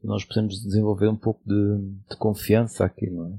Nós 0.08 0.24
podemos 0.24 0.62
desenvolver 0.62 1.06
um 1.06 1.16
pouco 1.16 1.42
de, 1.46 1.78
de 2.08 2.16
confiança 2.16 2.82
aqui, 2.82 3.10
não 3.10 3.26
é? 3.26 3.38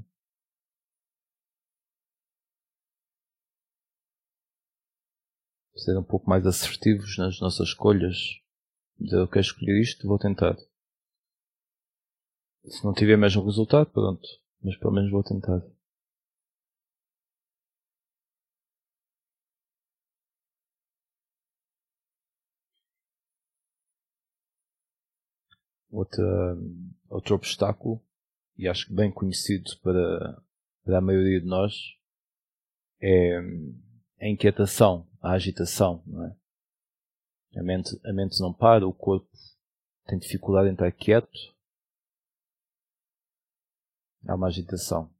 Ser 5.74 5.98
um 5.98 6.04
pouco 6.04 6.28
mais 6.30 6.46
assertivos 6.46 7.18
nas 7.18 7.40
nossas 7.40 7.70
escolhas. 7.70 8.16
Dizer, 8.98 9.16
eu 9.16 9.26
quero 9.26 9.40
escolher 9.40 9.80
isto, 9.80 10.06
vou 10.06 10.18
tentar. 10.18 10.56
Se 12.64 12.84
não 12.84 12.92
tiver 12.92 13.16
mesmo 13.16 13.44
resultado, 13.44 13.90
pronto. 13.90 14.28
Mas 14.62 14.76
pelo 14.76 14.92
menos 14.92 15.10
vou 15.10 15.24
tentar. 15.24 15.62
Outra, 25.90 26.24
outro 27.08 27.34
obstáculo, 27.34 28.00
e 28.56 28.68
acho 28.68 28.86
que 28.86 28.94
bem 28.94 29.10
conhecido 29.10 29.70
para, 29.82 30.40
para 30.84 30.98
a 30.98 31.00
maioria 31.00 31.40
de 31.40 31.46
nós, 31.46 31.74
é 33.00 33.38
a 34.20 34.28
inquietação, 34.28 35.08
a 35.20 35.32
agitação, 35.32 36.02
não 36.06 36.26
é? 36.26 36.36
A 37.56 37.62
mente, 37.64 38.00
a 38.04 38.12
mente 38.12 38.40
não 38.40 38.52
para, 38.52 38.86
o 38.86 38.94
corpo 38.94 39.28
tem 40.06 40.18
dificuldade 40.18 40.68
em 40.68 40.72
estar 40.72 40.92
quieto. 40.92 41.28
Há 44.28 44.36
uma 44.36 44.46
agitação. 44.46 45.12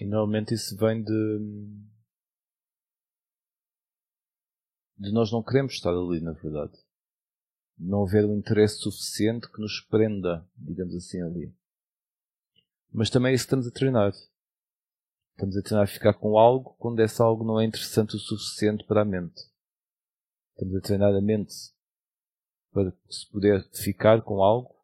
E 0.00 0.04
normalmente 0.04 0.54
isso 0.54 0.76
vem 0.76 1.02
de, 1.02 1.38
de 4.96 5.12
nós 5.12 5.30
não 5.30 5.42
queremos 5.42 5.74
estar 5.74 5.90
ali, 5.90 6.20
na 6.20 6.32
verdade 6.32 6.87
não 7.78 8.02
haver 8.02 8.24
um 8.24 8.36
interesse 8.36 8.78
suficiente 8.78 9.50
que 9.50 9.60
nos 9.60 9.80
prenda, 9.80 10.46
digamos 10.56 10.94
assim, 10.94 11.22
ali. 11.22 11.54
Mas 12.92 13.10
também 13.10 13.32
é 13.32 13.34
isso 13.34 13.44
que 13.44 13.48
estamos 13.48 13.66
a 13.66 13.70
treinar. 13.70 14.12
Estamos 15.32 15.56
a 15.56 15.62
treinar 15.62 15.84
a 15.84 15.90
ficar 15.90 16.14
com 16.14 16.38
algo 16.38 16.74
quando 16.78 17.00
esse 17.00 17.22
algo 17.22 17.44
não 17.44 17.60
é 17.60 17.64
interessante 17.64 18.16
o 18.16 18.18
suficiente 18.18 18.84
para 18.84 19.02
a 19.02 19.04
mente. 19.04 19.40
Estamos 20.52 20.74
a 20.76 20.80
treinar 20.80 21.14
a 21.14 21.20
mente 21.20 21.54
para 22.72 22.92
se 23.08 23.30
poder 23.30 23.68
ficar 23.72 24.22
com 24.22 24.42
algo. 24.42 24.74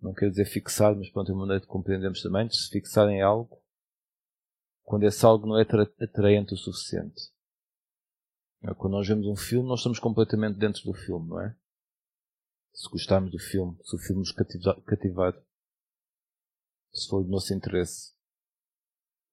Não 0.00 0.14
quero 0.14 0.30
dizer 0.30 0.46
fixar, 0.46 0.94
mas 0.94 1.10
pronto, 1.10 1.30
é 1.30 1.34
uma 1.34 1.40
maneira 1.40 1.60
de 1.60 1.66
compreendermos 1.66 2.22
também, 2.22 2.46
de 2.46 2.56
se 2.56 2.70
fixar 2.70 3.08
em 3.08 3.20
algo 3.20 3.60
quando 4.90 5.04
esse 5.04 5.24
algo 5.24 5.46
não 5.46 5.56
é 5.56 5.62
atraente 5.62 6.52
o 6.52 6.56
suficiente. 6.56 7.30
Quando 8.76 8.94
nós 8.94 9.06
vemos 9.06 9.24
um 9.28 9.36
filme, 9.36 9.68
nós 9.68 9.78
estamos 9.78 10.00
completamente 10.00 10.58
dentro 10.58 10.82
do 10.82 10.92
filme, 10.92 11.28
não 11.28 11.40
é? 11.40 11.56
Se 12.72 12.88
gostarmos 12.90 13.30
do 13.30 13.38
filme, 13.38 13.76
se 13.82 13.96
o 13.96 13.98
filme 13.98 14.20
nos 14.20 14.32
cativar, 14.32 15.34
se 16.92 17.08
for 17.08 17.22
do 17.22 17.30
nosso 17.30 17.52
interesse. 17.54 18.12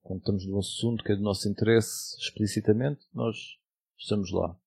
Quando 0.02 0.20
estamos 0.20 0.46
num 0.46 0.60
assunto 0.60 1.04
que 1.04 1.12
é 1.12 1.16
do 1.16 1.22
nosso 1.22 1.50
interesse 1.50 2.18
explicitamente, 2.18 3.06
nós 3.14 3.58
estamos 3.98 4.32
lá. 4.32 4.58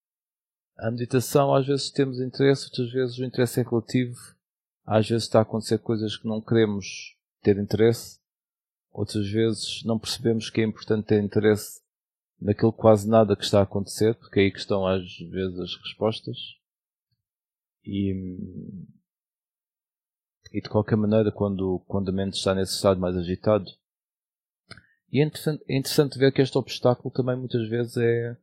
A 0.76 0.90
meditação, 0.90 1.54
às 1.54 1.66
vezes 1.66 1.90
temos 1.90 2.20
interesse, 2.20 2.64
outras 2.66 2.90
vezes 2.90 3.18
o 3.18 3.24
interesse 3.24 3.60
é 3.60 3.62
relativo. 3.62 4.18
Às 4.84 5.08
vezes 5.08 5.24
está 5.24 5.38
a 5.38 5.42
acontecer 5.42 5.78
coisas 5.78 6.16
que 6.16 6.26
não 6.26 6.40
queremos 6.40 7.16
ter 7.42 7.58
interesse. 7.58 8.18
Outras 8.90 9.30
vezes 9.30 9.84
não 9.84 9.98
percebemos 9.98 10.50
que 10.50 10.60
é 10.60 10.64
importante 10.64 11.06
ter 11.06 11.22
interesse 11.22 11.80
naquilo 12.40 12.72
quase 12.72 13.08
nada 13.08 13.36
que 13.36 13.44
está 13.44 13.60
a 13.60 13.64
acontecer, 13.64 14.14
porque 14.14 14.40
é 14.40 14.42
aí 14.44 14.50
que 14.50 14.58
estão 14.58 14.86
às 14.86 15.02
vezes 15.30 15.58
as 15.58 15.74
respostas. 15.76 16.59
E, 17.84 18.12
e 20.52 20.60
de 20.60 20.68
qualquer 20.68 20.96
maneira, 20.96 21.32
quando, 21.32 21.80
quando 21.86 22.10
a 22.10 22.12
mente 22.12 22.34
está 22.34 22.54
nesse 22.54 22.74
estado 22.74 23.00
mais 23.00 23.16
agitado, 23.16 23.66
e 25.12 25.20
é 25.20 25.24
interessante, 25.24 25.64
é 25.68 25.76
interessante 25.76 26.18
ver 26.18 26.32
que 26.32 26.40
este 26.40 26.56
obstáculo 26.56 27.10
também 27.10 27.36
muitas 27.36 27.68
vezes 27.68 27.96
é 27.96 28.36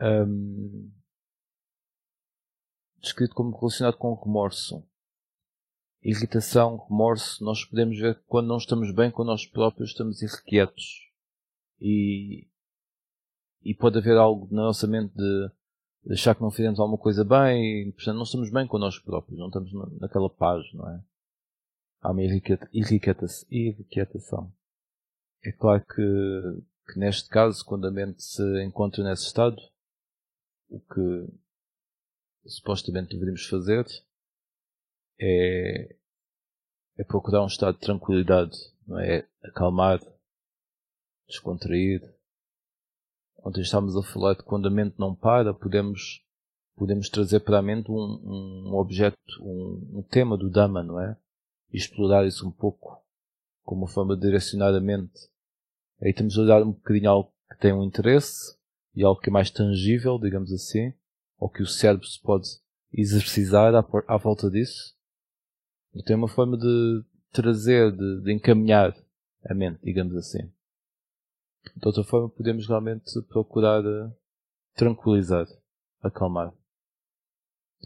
um, 0.00 0.90
descrito 3.00 3.34
como 3.34 3.56
relacionado 3.56 3.96
com 3.96 4.14
remorso. 4.14 4.86
Irritação, 6.02 6.86
remorso, 6.88 7.44
nós 7.44 7.64
podemos 7.64 7.98
ver 7.98 8.14
que 8.14 8.24
quando 8.26 8.46
não 8.46 8.56
estamos 8.56 8.94
bem 8.94 9.10
com 9.10 9.24
nós 9.24 9.44
próprios 9.46 9.90
estamos 9.90 10.22
irrequietos. 10.22 11.06
E, 11.80 12.48
e 13.62 13.74
pode 13.74 13.98
haver 13.98 14.16
algo 14.16 14.48
na 14.50 14.62
nossa 14.62 14.86
mente 14.86 15.14
de 15.14 15.50
achar 16.10 16.34
que 16.34 16.42
não 16.42 16.50
fizemos 16.50 16.80
alguma 16.80 16.98
coisa 16.98 17.24
bem, 17.24 17.92
portanto 17.92 18.16
não 18.16 18.22
estamos 18.22 18.50
bem 18.50 18.66
connosco 18.66 19.04
próprios, 19.04 19.38
não 19.38 19.48
estamos 19.48 19.72
naquela 20.00 20.30
paz, 20.30 20.64
não 20.72 20.88
é? 20.88 21.02
Há 22.00 22.12
uma 22.12 22.22
irrequietação. 22.22 24.52
É 25.44 25.52
claro 25.52 25.84
que, 25.84 26.92
que 26.92 26.98
neste 26.98 27.28
caso, 27.28 27.64
quando 27.64 27.86
a 27.86 27.90
mente 27.90 28.22
se 28.22 28.42
encontra 28.64 29.04
nesse 29.04 29.24
estado, 29.24 29.60
o 30.68 30.80
que 30.80 31.28
supostamente 32.46 33.10
deveríamos 33.10 33.46
fazer 33.46 33.84
é, 35.20 35.96
é 36.96 37.04
procurar 37.04 37.42
um 37.42 37.48
estado 37.48 37.74
de 37.74 37.80
tranquilidade, 37.80 38.56
não 38.86 38.98
é? 38.98 39.28
Acalmar, 39.42 40.00
descontrair, 41.28 42.00
Ontem 43.44 43.60
estávamos 43.60 43.96
a 43.96 44.02
falar 44.02 44.34
de 44.34 44.42
quando 44.42 44.66
a 44.66 44.70
mente 44.70 44.96
não 44.98 45.14
para, 45.14 45.54
podemos 45.54 46.22
podemos 46.78 47.08
trazer 47.08 47.40
para 47.40 47.58
a 47.58 47.62
mente 47.62 47.90
um, 47.90 47.94
um 47.94 48.74
objeto, 48.74 49.18
um, 49.40 49.98
um, 49.98 50.02
tema 50.02 50.36
do 50.36 50.48
Dhamma, 50.48 50.82
não 50.82 51.00
é? 51.00 51.16
E 51.72 51.76
explorar 51.76 52.24
isso 52.24 52.46
um 52.46 52.52
pouco, 52.52 53.02
como 53.64 53.82
uma 53.82 53.88
forma 53.88 54.14
de 54.14 54.22
direcionar 54.22 54.72
a 54.74 54.80
mente. 54.80 55.28
Aí 56.00 56.14
temos 56.14 56.38
a 56.38 56.42
olhar 56.42 56.62
um 56.62 56.70
bocadinho 56.70 57.10
algo 57.10 57.32
que 57.50 57.58
tem 57.58 57.72
um 57.72 57.82
interesse 57.82 58.56
e 58.94 59.02
algo 59.02 59.20
que 59.20 59.28
é 59.28 59.32
mais 59.32 59.50
tangível, 59.50 60.18
digamos 60.18 60.52
assim, 60.52 60.94
ou 61.36 61.48
que 61.48 61.62
o 61.62 61.66
cérebro 61.66 62.06
se 62.06 62.20
pode 62.22 62.48
exercitar 62.92 63.74
à, 63.74 63.84
à 64.06 64.16
volta 64.16 64.48
disso. 64.48 64.94
E 65.94 66.02
tem 66.02 66.14
uma 66.14 66.28
forma 66.28 66.56
de 66.56 67.04
trazer, 67.32 67.90
de, 67.90 68.22
de 68.22 68.32
encaminhar 68.32 68.96
a 69.44 69.54
mente, 69.54 69.80
digamos 69.82 70.14
assim. 70.16 70.48
De 71.76 71.86
outra 71.86 72.04
forma, 72.04 72.28
podemos 72.28 72.66
realmente 72.66 73.20
procurar 73.22 73.84
uh, 73.84 74.12
tranquilizar, 74.74 75.46
acalmar. 76.00 76.52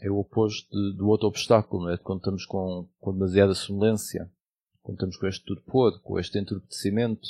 É 0.01 0.11
o 0.11 0.19
oposto 0.19 0.69
de, 0.71 0.97
do 0.97 1.09
outro 1.09 1.29
obstáculo, 1.29 1.85
não 1.85 1.91
é? 1.91 1.99
Quando 1.99 2.19
estamos 2.19 2.47
com, 2.47 2.89
com 2.99 3.13
demasiada 3.13 3.55
sonolência, 3.55 4.31
quando 4.83 4.97
estamos 4.97 5.17
com 5.17 5.27
este 5.27 5.45
torpor, 5.45 6.01
com 6.03 6.19
este 6.19 6.39
entorpecimento, 6.39 7.29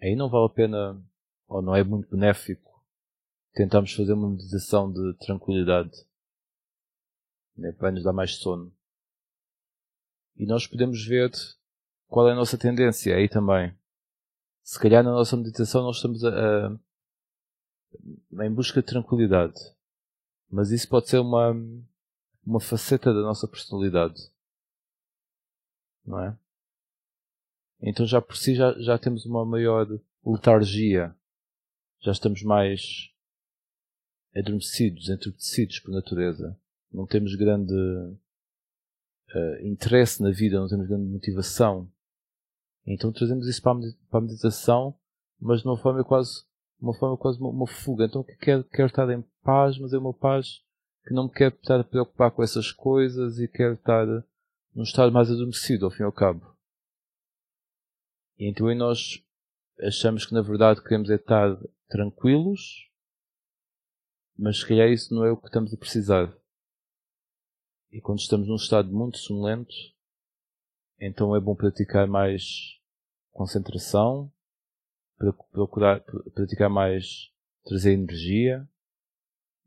aí 0.00 0.14
não 0.16 0.28
vale 0.28 0.46
a 0.46 0.50
pena, 0.54 1.02
ou 1.46 1.62
não 1.62 1.74
é 1.74 1.82
muito 1.84 2.10
benéfico, 2.10 2.84
tentarmos 3.52 3.92
fazer 3.92 4.12
uma 4.12 4.30
meditação 4.30 4.92
de 4.92 5.14
tranquilidade, 5.18 5.92
né? 7.56 7.72
para 7.72 7.92
nos 7.92 8.02
dar 8.02 8.12
mais 8.12 8.36
sono. 8.36 8.72
E 10.36 10.46
nós 10.46 10.66
podemos 10.66 11.04
ver 11.06 11.30
qual 12.08 12.28
é 12.28 12.32
a 12.32 12.36
nossa 12.36 12.58
tendência 12.58 13.14
aí 13.14 13.28
também. 13.28 13.76
Se 14.62 14.78
calhar 14.78 15.02
na 15.02 15.10
nossa 15.10 15.36
meditação 15.36 15.82
nós 15.82 15.96
estamos 15.96 16.24
a, 16.24 16.68
a 16.68 18.46
em 18.46 18.52
busca 18.52 18.80
de 18.80 18.86
tranquilidade. 18.86 19.58
Mas 20.50 20.70
isso 20.70 20.88
pode 20.88 21.08
ser 21.08 21.18
uma, 21.18 21.52
uma 22.44 22.60
faceta 22.60 23.12
da 23.12 23.20
nossa 23.22 23.48
personalidade. 23.48 24.30
Não 26.04 26.20
é? 26.20 26.36
Então 27.80 28.06
já 28.06 28.20
por 28.20 28.36
si 28.36 28.54
já, 28.54 28.72
já 28.80 28.98
temos 28.98 29.26
uma 29.26 29.44
maior 29.44 29.86
letargia. 30.24 31.14
Já 32.00 32.12
estamos 32.12 32.42
mais 32.42 33.12
adormecidos, 34.34 35.08
entorpecidos 35.08 35.80
por 35.80 35.92
natureza. 35.92 36.58
Não 36.92 37.06
temos 37.06 37.34
grande 37.34 37.74
uh, 37.74 39.66
interesse 39.66 40.22
na 40.22 40.30
vida, 40.30 40.58
não 40.58 40.68
temos 40.68 40.86
grande 40.86 41.06
motivação. 41.06 41.90
Então 42.86 43.12
trazemos 43.12 43.46
isso 43.46 43.62
para 43.62 43.72
a 44.12 44.20
meditação, 44.20 44.94
mas 45.40 45.60
de 45.60 45.68
uma 45.68 45.76
forma 45.76 46.04
quase 46.04 46.44
uma 46.80 46.94
forma 46.94 47.16
quase 47.16 47.38
uma, 47.38 47.50
uma 47.50 47.66
fuga. 47.66 48.04
Então 48.04 48.24
quero, 48.40 48.64
quero 48.64 48.88
estar 48.88 49.08
em 49.10 49.22
paz, 49.42 49.78
mas 49.78 49.92
é 49.92 49.98
uma 49.98 50.12
paz 50.12 50.60
que 51.04 51.14
não 51.14 51.24
me 51.24 51.30
quer 51.30 51.52
estar 51.52 51.80
a 51.80 51.84
preocupar 51.84 52.30
com 52.30 52.42
essas 52.42 52.72
coisas 52.72 53.38
e 53.38 53.48
quero 53.48 53.74
estar 53.74 54.06
num 54.74 54.82
estado 54.82 55.12
mais 55.12 55.30
adormecido, 55.30 55.84
ao 55.84 55.90
fim 55.90 56.02
e 56.02 56.06
ao 56.06 56.12
cabo. 56.12 56.56
E 58.38 58.48
então 58.48 58.66
aí 58.66 58.74
nós 58.74 59.22
achamos 59.80 60.26
que 60.26 60.34
na 60.34 60.42
verdade 60.42 60.82
queremos 60.82 61.10
é 61.10 61.14
estar 61.14 61.56
tranquilos, 61.88 62.88
mas 64.36 64.58
se 64.58 64.66
calhar 64.66 64.88
isso 64.88 65.14
não 65.14 65.24
é 65.24 65.30
o 65.30 65.36
que 65.36 65.46
estamos 65.46 65.72
a 65.72 65.76
precisar. 65.76 66.36
E 67.90 68.00
quando 68.00 68.20
estamos 68.20 68.48
num 68.48 68.56
estado 68.56 68.90
muito 68.90 69.18
sonolento, 69.18 69.74
então 71.04 71.34
é 71.34 71.40
bom 71.40 71.56
praticar 71.56 72.06
mais 72.06 72.78
concentração, 73.32 74.30
procurar 75.50 76.00
praticar 76.32 76.70
mais, 76.70 77.32
trazer 77.64 77.92
energia, 77.92 78.64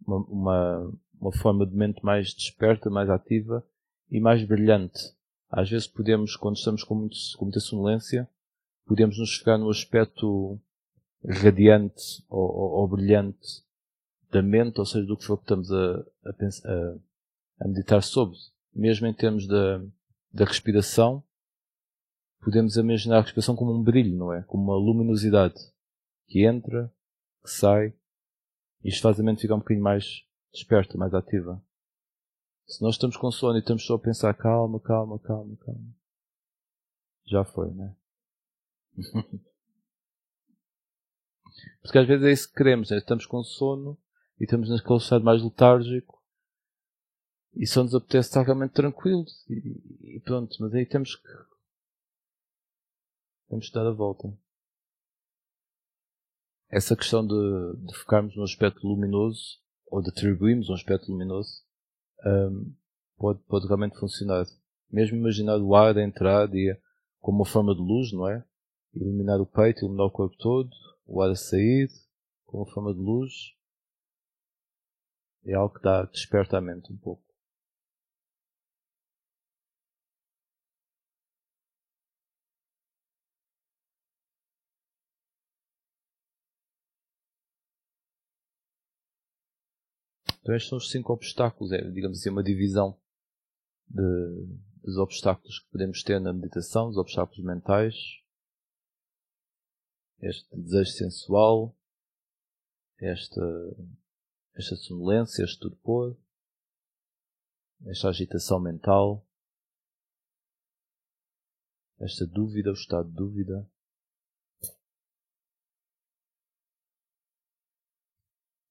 uma, 0.08 0.18
uma, 0.28 0.94
uma 1.20 1.32
forma 1.34 1.66
de 1.66 1.76
mente 1.76 2.04
mais 2.06 2.34
desperta, 2.34 2.90
mais 2.90 3.10
ativa 3.10 3.66
e 4.10 4.22
mais 4.22 4.46
brilhante. 4.46 5.14
Às 5.50 5.70
vezes 5.70 5.88
podemos, 5.88 6.38
quando 6.38 6.56
estamos 6.56 6.86
com, 6.86 6.96
muito, 6.96 7.18
com 7.38 7.46
muita 7.46 7.60
sonolência, 7.60 8.30
podemos 8.86 9.20
nos 9.20 9.36
ficar 9.38 9.58
no 9.58 9.70
aspecto 9.70 10.58
radiante 11.28 12.24
ou, 12.30 12.50
ou, 12.50 12.72
ou, 12.80 12.88
brilhante 12.88 13.62
da 14.32 14.42
mente, 14.42 14.80
ou 14.80 14.86
seja, 14.86 15.06
do 15.06 15.18
que 15.18 15.26
for 15.26 15.38
que 15.38 15.44
estamos 15.44 15.70
a, 15.70 16.06
a, 16.26 16.34
pensar, 16.34 16.70
a, 16.70 16.96
a 17.66 17.68
meditar 17.68 18.02
sobre. 18.02 18.38
Mesmo 18.74 19.06
em 19.08 19.14
termos 19.14 19.48
da, 19.48 19.82
da 20.32 20.46
respiração, 20.46 21.24
podemos 22.46 22.78
imaginar 22.78 23.18
a 23.18 23.22
respiração 23.22 23.56
como 23.56 23.74
um 23.74 23.82
brilho, 23.82 24.16
não 24.16 24.32
é? 24.32 24.44
Como 24.44 24.64
uma 24.64 24.78
luminosidade 24.78 25.56
que 26.28 26.46
entra, 26.46 26.94
que 27.44 27.50
sai, 27.50 27.92
e 28.84 28.90
isto 28.90 29.02
faz 29.02 29.20
a 29.20 29.24
mente 29.24 29.42
ficar 29.42 29.56
um 29.56 29.60
bocadinho 29.60 29.84
mais 29.84 30.24
desperta, 30.54 30.96
mais 30.96 31.12
ativa. 31.16 31.60
Se 32.68 32.84
nós 32.84 32.94
estamos 32.96 33.18
com 33.18 33.32
sono 33.32 33.58
e 33.58 33.62
estamos 33.62 33.84
só 33.84 33.96
a 33.96 34.00
pensar 34.00 34.32
calma, 34.36 34.80
calma, 34.80 35.18
calma, 35.18 35.58
calma, 35.58 35.96
já 37.26 37.44
foi, 37.44 37.72
né? 37.74 37.96
Porque 41.82 41.98
às 41.98 42.08
vezes 42.08 42.26
é 42.26 42.32
isso 42.32 42.48
que 42.50 42.56
queremos, 42.56 42.92
né? 42.92 42.98
estamos 42.98 43.26
com 43.26 43.44
sono 43.44 43.98
e 44.40 44.44
estamos 44.44 44.70
naquele 44.70 45.00
estado 45.00 45.24
mais 45.24 45.42
letárgico 45.42 46.22
e 47.56 47.66
só 47.66 47.82
nos 47.82 47.96
apetece 47.96 48.30
estar 48.30 48.44
realmente 48.44 48.74
tranquilos 48.74 49.44
e, 49.50 50.16
e 50.16 50.20
pronto, 50.20 50.56
mas 50.60 50.74
aí 50.74 50.86
temos 50.86 51.16
que 51.16 51.55
temos 53.48 53.68
de 53.68 53.74
dar 53.74 53.88
a 53.88 53.92
volta. 53.92 54.28
Essa 56.70 56.96
questão 56.96 57.26
de, 57.26 57.86
de 57.86 57.96
focarmos 57.96 58.36
no 58.36 58.44
aspecto 58.44 58.86
luminoso, 58.88 59.60
ou 59.88 60.02
de 60.02 60.10
atribuirmos 60.10 60.70
um 60.70 60.74
aspecto 60.74 61.12
luminoso, 61.12 61.64
um, 62.26 62.76
pode, 63.18 63.40
pode 63.44 63.68
realmente 63.68 63.98
funcionar. 63.98 64.46
Mesmo 64.92 65.18
imaginar 65.18 65.58
o 65.58 65.76
ar 65.76 65.98
a 65.98 66.04
entrar 66.04 66.54
e, 66.54 66.78
como 67.20 67.40
uma 67.40 67.46
forma 67.46 67.74
de 67.74 67.82
luz, 67.82 68.12
não 68.12 68.28
é? 68.28 68.44
Iluminar 68.94 69.40
o 69.40 69.46
peito, 69.46 69.82
iluminar 69.82 70.08
o 70.08 70.12
corpo 70.12 70.36
todo, 70.38 70.70
o 71.06 71.22
ar 71.22 71.30
a 71.30 71.36
sair, 71.36 71.90
como 72.46 72.64
uma 72.64 72.74
forma 72.74 72.94
de 72.94 73.00
luz, 73.00 73.32
é 75.46 75.54
algo 75.54 75.76
que 75.76 75.82
dá, 75.82 76.04
desperta 76.06 76.58
a 76.58 76.62
mente 76.62 76.92
um 76.92 76.98
pouco. 76.98 77.25
Então 90.46 90.54
estes 90.54 90.70
são 90.70 90.78
os 90.78 90.92
cinco 90.92 91.12
obstáculos, 91.12 91.72
é, 91.72 91.82
digamos 91.90 92.20
assim, 92.20 92.30
uma 92.30 92.44
divisão 92.44 92.96
de, 93.88 94.46
dos 94.84 94.96
obstáculos 94.98 95.58
que 95.58 95.72
podemos 95.72 96.04
ter 96.04 96.22
na 96.22 96.32
meditação, 96.32 96.88
os 96.88 96.98
obstáculos 96.98 97.44
mentais, 97.44 97.96
este 100.20 100.56
desejo 100.56 100.92
sensual, 100.92 101.76
esta, 103.00 103.42
esta 104.54 104.76
sonolência, 104.76 105.44
este 105.44 105.62
torpor, 105.62 106.16
esta 107.88 108.10
agitação 108.10 108.60
mental, 108.60 109.26
esta 112.00 112.24
dúvida, 112.24 112.70
o 112.70 112.74
estado 112.74 113.10
de 113.10 113.16
dúvida. 113.16 113.68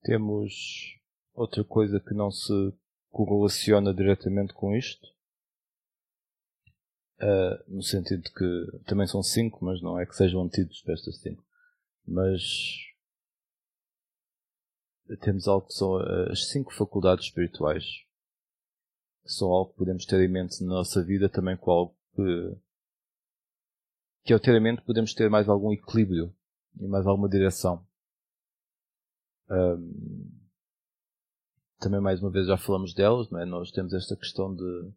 Temos 0.04 1.02
Outra 1.34 1.64
coisa 1.64 1.98
que 1.98 2.14
não 2.14 2.30
se 2.30 2.52
correlaciona 3.10 3.92
diretamente 3.92 4.54
com 4.54 4.74
isto, 4.74 5.04
uh, 7.20 7.74
no 7.74 7.82
sentido 7.82 8.22
que 8.30 8.84
também 8.86 9.06
são 9.06 9.22
cinco, 9.22 9.64
mas 9.64 9.82
não 9.82 9.98
é 9.98 10.06
que 10.06 10.14
sejam 10.14 10.42
antídotos 10.42 10.80
para 10.82 10.94
estas 10.94 11.18
cinco. 11.18 11.44
Mas 12.06 12.40
temos 15.20 15.46
algo 15.48 15.66
que 15.66 15.74
são 15.74 15.96
as 16.30 16.48
cinco 16.48 16.72
faculdades 16.72 17.26
espirituais, 17.26 17.84
que 19.22 19.32
são 19.32 19.48
algo 19.48 19.72
que 19.72 19.78
podemos 19.78 20.06
ter 20.06 20.20
em 20.20 20.28
mente 20.28 20.62
na 20.62 20.74
nossa 20.74 21.02
vida 21.02 21.28
também 21.28 21.56
com 21.56 21.70
algo 21.70 21.96
que, 22.14 22.56
que 24.24 24.32
ao 24.32 24.40
ter 24.40 24.54
em 24.54 24.62
mente 24.62 24.82
podemos 24.82 25.12
ter 25.14 25.28
mais 25.28 25.48
algum 25.48 25.72
equilíbrio 25.72 26.34
e 26.80 26.86
mais 26.86 27.06
alguma 27.06 27.28
direção. 27.28 27.86
Um, 29.50 30.23
também 31.84 32.00
mais 32.00 32.22
uma 32.22 32.30
vez 32.30 32.46
já 32.46 32.56
falamos 32.56 32.94
delas, 32.94 33.28
não 33.28 33.38
é? 33.38 33.44
Nós 33.44 33.70
temos 33.70 33.92
esta 33.92 34.16
questão 34.16 34.54
de 34.54 34.90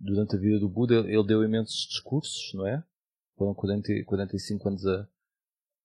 durante 0.00 0.34
a 0.34 0.38
vida 0.38 0.58
do 0.58 0.68
Buda 0.68 0.94
ele 1.00 1.26
deu 1.26 1.44
imensos 1.44 1.86
discursos, 1.86 2.52
não 2.54 2.66
é? 2.66 2.82
Foram 3.36 3.54
40, 3.54 4.04
45 4.04 4.68
anos 4.68 4.86
a, 4.86 5.08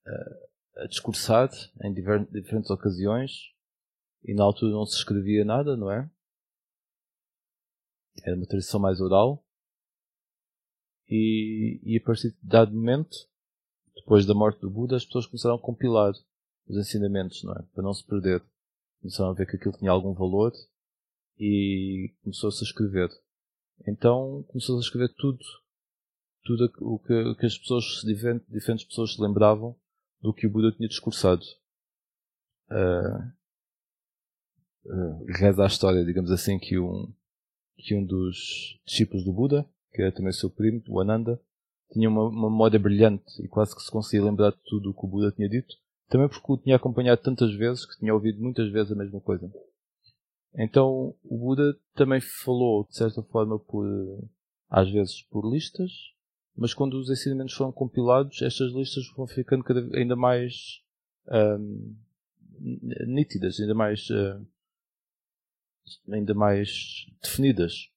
a, 0.07 0.83
a 0.83 0.87
discursar 0.87 1.49
em 1.83 1.93
diferentes 1.93 2.69
ocasiões 2.69 3.51
e 4.23 4.33
na 4.33 4.43
altura 4.43 4.71
não 4.71 4.85
se 4.85 4.95
escrevia 4.97 5.43
nada, 5.43 5.75
não 5.75 5.91
é? 5.91 6.09
Era 8.23 8.37
uma 8.37 8.45
tradição 8.45 8.79
mais 8.79 9.01
oral. 9.01 9.43
E, 11.09 11.81
e 11.83 11.97
a 11.97 12.05
partir 12.05 12.31
de 12.31 12.37
dado 12.41 12.73
momento, 12.73 13.17
depois 13.95 14.25
da 14.25 14.33
morte 14.33 14.61
do 14.61 14.69
Buda, 14.69 14.95
as 14.95 15.03
pessoas 15.03 15.25
começaram 15.25 15.55
a 15.55 15.59
compilar 15.61 16.13
os 16.67 16.77
ensinamentos, 16.77 17.43
não 17.43 17.53
é? 17.53 17.61
Para 17.73 17.83
não 17.83 17.93
se 17.93 18.05
perder 18.05 18.41
Começaram 19.01 19.31
a 19.31 19.33
ver 19.33 19.47
que 19.47 19.55
aquilo 19.55 19.77
tinha 19.77 19.91
algum 19.91 20.13
valor 20.13 20.53
e 21.37 22.13
começou-se 22.21 22.63
a 22.63 22.67
escrever. 22.67 23.09
Então 23.87 24.43
começou-se 24.47 24.85
a 24.85 24.87
escrever 24.87 25.13
tudo, 25.17 25.39
tudo 26.43 26.71
o 26.81 26.99
que, 26.99 27.35
que 27.35 27.45
as 27.47 27.57
pessoas, 27.57 27.83
diferentes, 28.05 28.47
diferentes 28.47 28.85
pessoas 28.85 29.13
se 29.13 29.21
lembravam 29.21 29.75
do 30.21 30.33
que 30.33 30.45
o 30.45 30.51
Buda 30.51 30.71
tinha 30.71 30.87
discursado. 30.87 31.43
Uh, 32.69 33.33
uh, 34.85 35.25
reza 35.29 35.63
a 35.63 35.67
história, 35.67 36.05
digamos 36.05 36.31
assim, 36.31 36.59
que 36.59 36.77
um, 36.77 37.11
que 37.77 37.95
um 37.95 38.05
dos 38.05 38.79
discípulos 38.85 39.25
do 39.25 39.33
Buda, 39.33 39.67
que 39.93 40.01
era 40.01 40.11
também 40.11 40.31
seu 40.31 40.49
primo, 40.49 40.81
o 40.87 40.99
Ananda, 41.01 41.41
tinha 41.91 42.07
uma, 42.07 42.29
uma 42.29 42.49
memória 42.49 42.79
brilhante 42.79 43.43
e 43.43 43.47
quase 43.47 43.75
que 43.75 43.81
se 43.81 43.91
conseguia 43.91 44.23
lembrar 44.23 44.51
de 44.51 44.59
tudo 44.65 44.91
o 44.91 44.93
que 44.93 45.05
o 45.05 45.09
Buda 45.09 45.31
tinha 45.31 45.49
dito, 45.49 45.75
também 46.11 46.27
porque 46.27 46.51
o 46.51 46.57
tinha 46.57 46.75
acompanhado 46.75 47.21
tantas 47.21 47.55
vezes 47.55 47.85
que 47.85 47.97
tinha 47.97 48.13
ouvido 48.13 48.41
muitas 48.41 48.69
vezes 48.69 48.91
a 48.91 48.95
mesma 48.95 49.21
coisa. 49.21 49.49
Então 50.53 51.15
o 51.23 51.37
Buda 51.37 51.73
também 51.95 52.19
falou, 52.19 52.85
de 52.85 52.97
certa 52.97 53.23
forma, 53.23 53.57
por, 53.57 53.87
às 54.69 54.91
vezes 54.91 55.21
por 55.23 55.49
listas, 55.49 55.89
mas 56.53 56.73
quando 56.73 56.95
os 56.95 57.09
ensinamentos 57.09 57.53
foram 57.53 57.71
compilados, 57.71 58.41
estas 58.41 58.73
listas 58.73 59.05
vão 59.15 59.25
ficando 59.25 59.63
ainda 59.95 60.17
mais 60.17 60.83
um, 61.29 61.95
nítidas, 63.07 63.57
ainda 63.61 63.73
mais 63.73 64.09
uh, 64.09 64.45
ainda 66.11 66.33
mais 66.33 67.07
definidas. 67.23 67.89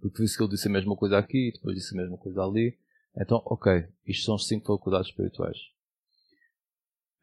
Porque 0.00 0.24
isso 0.24 0.38
que 0.38 0.42
ele 0.42 0.50
disse 0.50 0.68
a 0.68 0.72
mesma 0.72 0.96
coisa 0.96 1.18
aqui, 1.18 1.52
depois 1.52 1.76
disse 1.76 1.94
a 1.94 2.00
mesma 2.00 2.16
coisa 2.16 2.42
ali. 2.42 2.78
Então, 3.14 3.42
ok, 3.44 3.86
isto 4.06 4.24
são 4.24 4.34
as 4.36 4.46
cinco 4.46 4.66
faculdades 4.66 5.10
espirituais. 5.10 5.75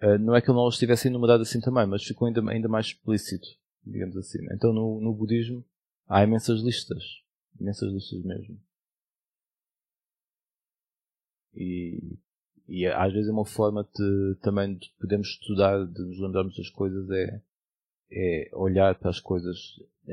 Uh, 0.03 0.19
não 0.19 0.35
é 0.35 0.41
que 0.41 0.49
ele 0.49 0.57
não 0.57 0.67
os 0.67 0.77
tivesse 0.77 1.07
enumerado 1.07 1.43
assim 1.43 1.61
também, 1.61 1.87
mas 1.87 2.03
ficou 2.03 2.27
ainda, 2.27 2.41
ainda 2.51 2.67
mais 2.67 2.87
explícito, 2.87 3.47
digamos 3.85 4.17
assim. 4.17 4.39
Então, 4.51 4.73
no, 4.73 4.99
no 4.99 5.13
budismo, 5.13 5.63
há 6.07 6.21
imensas 6.21 6.59
listas. 6.59 7.01
Imensas 7.57 7.89
listas 7.93 8.21
mesmo. 8.21 8.59
E, 11.55 12.17
e 12.67 12.85
às 12.85 13.13
vezes 13.13 13.29
é 13.29 13.31
uma 13.31 13.45
forma 13.45 13.87
de 13.95 14.35
também 14.41 14.75
de 14.75 14.89
podermos 14.99 15.29
estudar, 15.29 15.85
de 15.85 16.01
nos 16.01 16.19
lembrarmos 16.19 16.57
das 16.57 16.69
coisas, 16.69 17.09
é, 17.09 17.41
é 18.11 18.49
olhar 18.53 18.95
para 18.95 19.09
as 19.09 19.21
coisas 19.21 19.57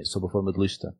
sob 0.04 0.26
a 0.26 0.30
forma 0.30 0.52
de 0.52 0.60
lista. 0.60 0.96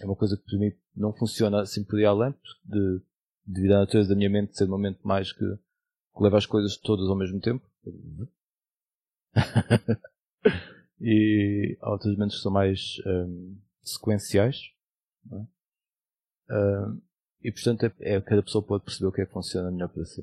É 0.00 0.04
uma 0.04 0.14
coisa 0.14 0.36
que 0.36 0.44
para 0.44 0.58
mim 0.58 0.72
não 0.94 1.12
funciona 1.12 1.62
assim 1.62 1.82
por 1.82 1.98
ir 1.98 2.04
além, 2.04 2.32
de, 2.64 3.02
devido 3.44 3.72
à 3.72 3.78
natureza 3.80 4.10
da 4.10 4.14
minha 4.14 4.30
mente 4.30 4.56
ser 4.56 4.66
uma 4.66 4.78
mente 4.78 5.00
mais 5.02 5.32
que, 5.32 5.44
que 5.44 6.22
leva 6.22 6.38
as 6.38 6.46
coisas 6.46 6.76
todas 6.76 7.08
ao 7.08 7.16
mesmo 7.16 7.40
tempo. 7.40 7.69
e 11.00 11.78
há 11.80 11.90
outras 11.90 12.16
mentes 12.16 12.36
que 12.36 12.42
são 12.42 12.52
mais 12.52 13.00
um, 13.06 13.58
sequenciais. 13.82 14.56
É? 15.32 15.36
Um, 16.52 17.00
e 17.42 17.52
portanto 17.52 17.84
é, 17.84 17.92
é, 18.00 18.20
cada 18.20 18.42
pessoa 18.42 18.64
pode 18.64 18.84
perceber 18.84 19.06
o 19.06 19.12
que 19.12 19.22
é 19.22 19.26
que 19.26 19.32
funciona 19.32 19.70
melhor 19.70 19.88
para 19.88 20.04
si. 20.04 20.20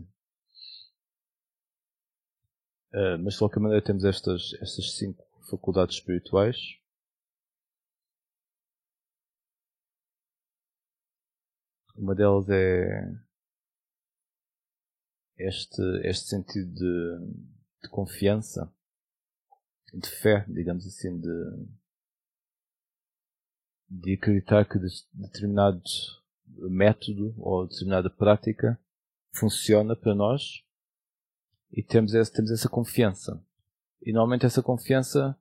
Uh, 2.93 3.17
mas 3.23 3.33
de 3.33 3.39
qualquer 3.39 3.59
maneira 3.59 3.83
temos 3.83 4.03
estas, 4.03 4.53
estas 4.61 4.97
cinco 4.97 5.25
faculdades 5.49 5.95
espirituais. 5.95 6.57
Uma 11.95 12.13
delas 12.13 12.47
é 12.49 13.26
este, 15.37 15.81
este 16.03 16.29
sentido 16.29 16.73
de, 16.73 17.33
de 17.83 17.89
confiança, 17.89 18.71
de 19.93 20.09
fé, 20.09 20.45
digamos 20.47 20.85
assim, 20.85 21.19
de, 21.19 21.67
de 23.89 24.13
acreditar 24.13 24.65
que 24.65 24.79
determinado 25.13 25.81
método 26.69 27.33
ou 27.37 27.67
determinada 27.67 28.09
prática 28.09 28.79
funciona 29.31 29.95
para 29.95 30.15
nós 30.15 30.63
e 31.71 31.83
temos 31.83 32.13
essa, 32.13 32.31
temos 32.33 32.51
essa 32.51 32.69
confiança. 32.69 33.41
E 34.01 34.11
normalmente 34.11 34.45
essa 34.45 34.63
confiança 34.63 35.37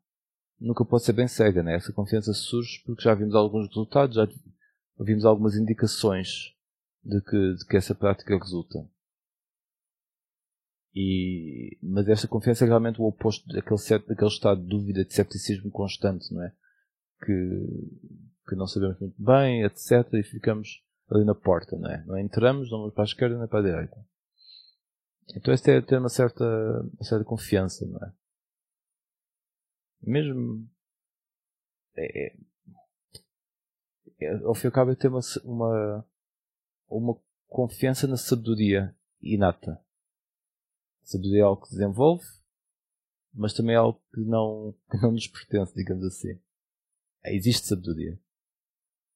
nunca 0.58 0.84
pode 0.84 1.04
ser 1.04 1.12
bem 1.12 1.28
cega, 1.28 1.62
né? 1.62 1.74
Essa 1.74 1.92
confiança 1.92 2.32
surge 2.32 2.82
porque 2.84 3.02
já 3.02 3.14
vimos 3.14 3.34
alguns 3.34 3.68
resultados, 3.68 4.16
já 4.16 4.28
vimos 4.98 5.24
algumas 5.24 5.54
indicações 5.56 6.54
de 7.04 7.20
que, 7.20 7.54
de 7.54 7.66
que 7.66 7.76
essa 7.76 7.94
prática 7.94 8.36
resulta. 8.36 8.86
E, 10.96 11.76
mas 11.82 12.08
esta 12.08 12.26
confiança 12.26 12.64
é 12.64 12.68
realmente 12.68 13.00
o 13.00 13.04
oposto 13.04 13.46
daquele, 13.48 14.00
daquele 14.08 14.30
estado 14.30 14.62
de 14.62 14.68
dúvida, 14.68 15.04
de 15.04 15.12
cepticismo 15.12 15.70
constante, 15.70 16.32
não 16.32 16.42
é? 16.42 16.52
Que, 17.22 17.66
que 18.48 18.56
não 18.56 18.66
sabemos 18.66 18.98
muito 18.98 19.22
bem, 19.22 19.62
etc. 19.62 20.10
E 20.14 20.22
ficamos 20.22 20.82
ali 21.10 21.24
na 21.24 21.34
porta, 21.34 21.76
não 21.76 21.90
é? 21.90 22.02
Não 22.06 22.18
entramos, 22.18 22.70
não 22.70 22.78
vamos 22.78 22.94
para 22.94 23.04
a 23.04 23.06
esquerda 23.06 23.38
nem 23.38 23.46
para 23.46 23.58
a 23.58 23.62
direita. 23.62 23.96
Então 25.34 25.52
este 25.52 25.70
é 25.70 25.82
ter 25.82 25.98
uma 25.98 26.08
certa, 26.08 26.44
uma 26.44 27.04
certa 27.04 27.24
confiança, 27.24 27.84
não 27.86 27.98
é? 27.98 28.12
mesmo 30.06 30.68
é, 31.96 32.26
é, 32.26 32.36
é, 34.20 34.34
ao 34.44 34.54
fim 34.54 34.66
e 34.66 34.68
ao 34.68 34.72
cabo 34.72 34.92
é 34.92 34.94
ter 34.94 35.08
uma, 35.08 35.20
uma, 35.44 36.06
uma 36.88 37.20
confiança 37.48 38.06
na 38.06 38.16
sabedoria 38.16 38.94
inata. 39.20 39.80
Sabedoria 41.06 41.40
é 41.40 41.44
algo 41.44 41.62
que 41.62 41.70
desenvolve, 41.70 42.26
mas 43.32 43.54
também 43.54 43.74
é 43.74 43.78
algo 43.78 44.02
que 44.12 44.20
não, 44.20 44.74
que 44.90 44.98
não 45.00 45.12
nos 45.12 45.26
pertence, 45.26 45.74
digamos 45.74 46.04
assim. 46.04 46.38
É, 47.24 47.34
existe 47.34 47.68
sabedoria. 47.68 48.20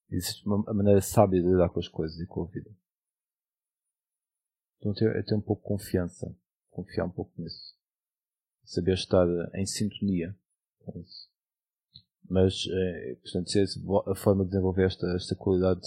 Existe 0.08 0.46
uma, 0.46 0.62
maneira 0.72 1.02
sábia 1.02 1.42
de 1.42 1.46
lidar 1.46 1.68
com 1.68 1.78
as 1.78 1.88
coisas 1.88 2.18
e 2.18 2.26
com 2.26 2.42
a 2.42 2.46
vida. 2.46 2.70
Então 4.78 4.92
é 5.08 5.22
ter 5.22 5.34
um 5.34 5.42
pouco 5.42 5.62
de 5.62 5.68
confiança. 5.68 6.34
Confiar 6.70 7.04
um 7.04 7.10
pouco 7.10 7.32
nisso. 7.36 7.76
Saber 8.64 8.94
estar 8.94 9.26
em 9.54 9.66
sintonia 9.66 10.34
mas, 12.28 12.64
é, 12.70 13.16
portanto, 13.16 13.50
a 14.08 14.14
forma 14.14 14.44
de 14.44 14.50
desenvolver 14.50 14.86
esta, 14.86 15.06
esta 15.16 15.34
qualidade 15.34 15.80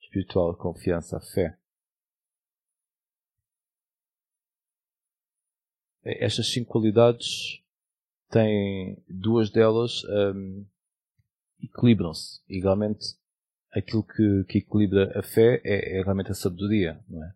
espiritual, 0.00 0.50
a 0.50 0.56
confiança, 0.56 1.16
a 1.16 1.20
fé. 1.20 1.42
É, 1.42 1.58
estas 6.04 6.48
cinco 6.48 6.70
qualidades 6.70 7.60
têm 8.30 8.96
duas 9.08 9.50
delas 9.50 10.02
um, 10.04 10.64
equilibram-se. 11.62 12.40
Igualmente, 12.48 13.14
aquilo 13.72 14.02
que, 14.02 14.44
que, 14.48 14.58
equilibra 14.58 15.18
a 15.18 15.22
fé 15.22 15.60
é, 15.64 15.98
é, 15.98 16.02
realmente 16.02 16.32
a 16.32 16.34
sabedoria, 16.34 17.00
não 17.08 17.22
é? 17.24 17.34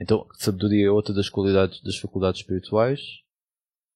Então, 0.00 0.26
sabedoria 0.34 0.86
é 0.86 0.90
outra 0.90 1.14
das 1.14 1.28
qualidades 1.28 1.80
das 1.82 1.96
faculdades 1.96 2.40
espirituais 2.40 3.00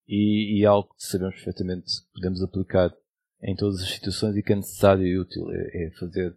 e, 0.08 0.58
e 0.58 0.64
é 0.64 0.66
algo 0.66 0.94
que 0.94 1.04
sabemos 1.04 1.34
perfeitamente 1.34 2.00
que 2.00 2.12
podemos 2.14 2.42
aplicar 2.42 2.94
em 3.42 3.54
todas 3.54 3.82
as 3.82 3.90
situações 3.90 4.36
e 4.36 4.42
que 4.42 4.52
é 4.52 4.56
necessário 4.56 5.06
e 5.06 5.18
útil. 5.18 5.50
É, 5.50 5.86
é 5.86 5.90
fazer 5.92 6.36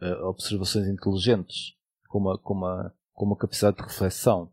uh, 0.00 0.26
observações 0.26 0.88
inteligentes, 0.88 1.76
com 2.08 2.18
uma, 2.18 2.38
com, 2.38 2.54
uma, 2.54 2.94
com 3.12 3.24
uma 3.26 3.36
capacidade 3.36 3.76
de 3.76 3.82
reflexão. 3.82 4.50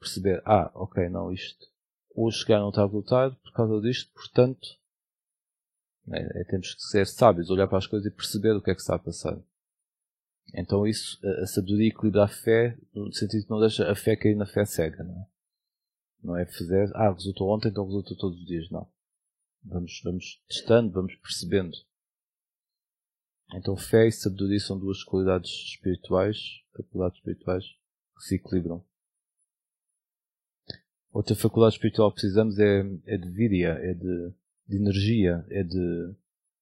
Perceber, 0.00 0.42
ah, 0.44 0.70
ok, 0.74 1.08
não, 1.08 1.32
isto. 1.32 1.71
Hoje 2.14 2.38
chegar 2.38 2.60
não 2.60 2.68
está 2.68 2.84
a 2.84 2.88
por 2.88 3.52
causa 3.54 3.80
disto, 3.80 4.12
portanto, 4.12 4.68
é, 6.10 6.40
é, 6.40 6.44
temos 6.44 6.74
que 6.74 6.82
ser 6.82 7.06
sábios, 7.06 7.50
olhar 7.50 7.68
para 7.68 7.78
as 7.78 7.86
coisas 7.86 8.10
e 8.10 8.14
perceber 8.14 8.52
o 8.52 8.62
que 8.62 8.70
é 8.70 8.74
que 8.74 8.80
está 8.80 8.96
a 8.96 8.98
passar. 8.98 9.38
Então 10.54 10.86
isso, 10.86 11.18
a, 11.24 11.42
a 11.42 11.46
sabedoria 11.46 11.88
equilibra 11.88 12.24
a 12.24 12.28
fé, 12.28 12.76
no 12.94 13.12
sentido 13.12 13.44
que 13.44 13.50
não 13.50 13.60
deixa 13.60 13.90
a 13.90 13.94
fé 13.94 14.16
cair 14.16 14.36
na 14.36 14.46
fé 14.46 14.64
cega, 14.64 15.02
não 15.02 15.20
é? 15.20 15.26
Não 16.22 16.36
é 16.36 16.46
fazer, 16.46 16.90
ah, 16.94 17.12
resultou 17.12 17.48
ontem, 17.48 17.68
então 17.68 17.84
resulta 17.84 18.14
todos 18.16 18.38
os 18.38 18.46
dias. 18.46 18.70
Não. 18.70 18.88
Vamos, 19.64 20.00
vamos 20.04 20.42
testando, 20.48 20.92
vamos 20.92 21.14
percebendo. 21.16 21.76
Então 23.54 23.76
fé 23.76 24.06
e 24.06 24.12
sabedoria 24.12 24.60
são 24.60 24.78
duas 24.78 25.02
qualidades 25.02 25.50
espirituais, 25.50 26.38
faculdades 26.76 27.18
espirituais, 27.18 27.64
que 28.16 28.22
se 28.24 28.34
equilibram. 28.36 28.84
Outra 31.12 31.36
faculdade 31.36 31.74
espiritual 31.74 32.10
que 32.10 32.20
precisamos 32.20 32.58
é, 32.58 32.80
é 33.06 33.18
de 33.18 33.28
viria, 33.28 33.72
é 33.72 33.92
de, 33.92 34.32
de 34.66 34.76
energia, 34.76 35.44
é 35.50 35.62
de, 35.62 36.14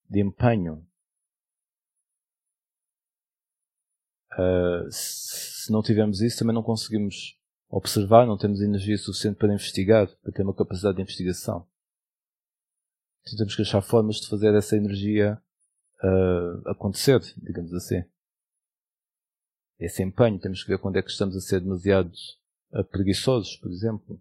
de 0.08 0.20
empenho. 0.20 0.84
Uh, 4.32 4.90
se 4.90 5.70
não 5.70 5.82
tivermos 5.82 6.20
isso, 6.20 6.38
também 6.40 6.54
não 6.54 6.64
conseguimos 6.64 7.38
observar, 7.68 8.26
não 8.26 8.36
temos 8.36 8.60
energia 8.60 8.98
suficiente 8.98 9.36
para 9.36 9.54
investigar, 9.54 10.08
para 10.16 10.32
ter 10.32 10.42
uma 10.42 10.54
capacidade 10.54 10.96
de 10.96 11.02
investigação. 11.02 11.64
Então 13.22 13.38
temos 13.38 13.54
que 13.54 13.62
achar 13.62 13.80
formas 13.80 14.16
de 14.16 14.28
fazer 14.28 14.52
essa 14.54 14.76
energia 14.76 15.40
uh, 16.02 16.68
acontecer, 16.68 17.20
digamos 17.36 17.72
assim. 17.72 18.02
Esse 19.78 20.02
empenho, 20.02 20.40
temos 20.40 20.64
que 20.64 20.70
ver 20.70 20.78
quando 20.78 20.96
é 20.96 21.02
que 21.02 21.10
estamos 21.10 21.36
a 21.36 21.40
ser 21.40 21.60
demasiado 21.60 22.12
uh, 22.72 22.84
preguiçosos, 22.84 23.56
por 23.56 23.70
exemplo. 23.70 24.20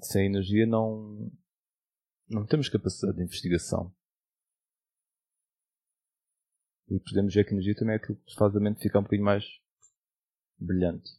Sem 0.00 0.26
energia 0.26 0.66
não, 0.66 1.30
não 2.28 2.46
temos 2.46 2.68
capacidade 2.68 3.16
de 3.16 3.24
investigação. 3.24 3.94
E 6.88 6.98
podemos 7.00 7.34
ver 7.34 7.44
que 7.44 7.50
a 7.50 7.52
energia 7.52 7.74
também 7.74 7.94
é 7.94 7.96
aquilo 7.96 8.16
que 8.24 8.34
faz 8.34 8.54
a 8.56 8.60
mente 8.60 8.80
ficar 8.80 9.00
um 9.00 9.02
bocadinho 9.02 9.24
mais 9.24 9.44
brilhante. 10.56 11.10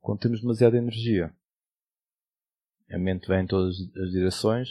Quando 0.00 0.20
temos 0.20 0.40
demasiada 0.40 0.76
energia, 0.76 1.34
a 2.90 2.98
mente 2.98 3.28
vai 3.28 3.42
em 3.42 3.46
todas 3.46 3.76
as 3.78 4.10
direções, 4.10 4.68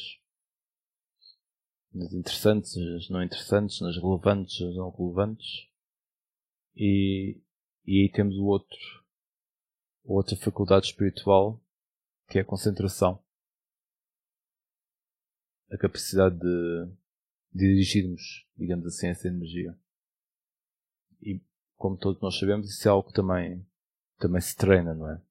nas 1.93 2.13
interessantes, 2.13 2.75
nas 2.75 3.09
não 3.09 3.23
interessantes, 3.23 3.81
nas 3.81 3.95
relevantes, 3.95 4.59
nas 4.59 4.75
não 4.75 4.89
relevantes, 4.91 5.67
e, 6.75 7.41
e 7.85 8.03
aí 8.03 8.11
temos 8.11 8.35
o 8.37 8.45
outro, 8.45 8.77
outra 10.03 10.35
faculdade 10.35 10.87
espiritual, 10.87 11.61
que 12.29 12.37
é 12.37 12.41
a 12.41 12.45
concentração. 12.45 13.19
A 15.71 15.77
capacidade 15.77 16.37
de 16.37 16.87
dirigirmos, 17.51 18.47
digamos 18.55 18.85
assim, 18.85 19.07
essa 19.07 19.27
energia. 19.27 19.75
E, 21.21 21.41
como 21.75 21.97
todos 21.97 22.21
nós 22.21 22.37
sabemos, 22.37 22.69
isso 22.69 22.87
é 22.87 22.91
algo 22.91 23.07
que 23.07 23.13
também, 23.13 23.65
também 24.19 24.41
se 24.41 24.55
treina, 24.55 24.93
não 24.93 25.09
é? 25.09 25.21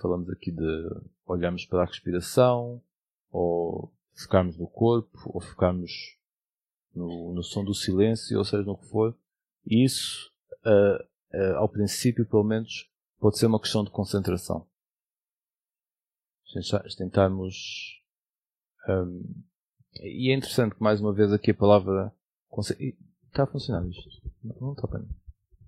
Falamos 0.00 0.30
aqui 0.30 0.52
de 0.52 1.00
olharmos 1.26 1.64
para 1.64 1.82
a 1.82 1.86
respiração, 1.86 2.82
ou 3.30 3.92
focarmos 4.14 4.56
no 4.56 4.68
corpo, 4.68 5.18
ou 5.26 5.40
focarmos 5.40 6.16
no, 6.94 7.34
no 7.34 7.42
som 7.42 7.64
do 7.64 7.74
silêncio, 7.74 8.38
ou 8.38 8.44
seja, 8.44 8.62
no 8.62 8.76
que 8.76 8.88
for. 8.88 9.16
E 9.66 9.84
isso, 9.84 10.32
uh, 10.64 11.02
uh, 11.36 11.56
ao 11.56 11.68
princípio, 11.68 12.26
pelo 12.26 12.44
menos, 12.44 12.90
pode 13.18 13.38
ser 13.38 13.46
uma 13.46 13.60
questão 13.60 13.82
de 13.82 13.90
concentração. 13.90 14.66
Tentarmos 16.96 18.00
um, 18.88 19.44
e 20.00 20.30
é 20.30 20.34
interessante 20.34 20.74
que 20.74 20.82
mais 20.82 21.00
uma 21.00 21.12
vez 21.12 21.32
aqui 21.32 21.50
a 21.50 21.54
palavra 21.54 22.14
está 23.26 23.42
a 23.42 23.46
funcionar 23.46 23.86
isto. 23.86 24.08
Não 24.42 24.72
está 24.72 24.86
bem. 24.86 25.08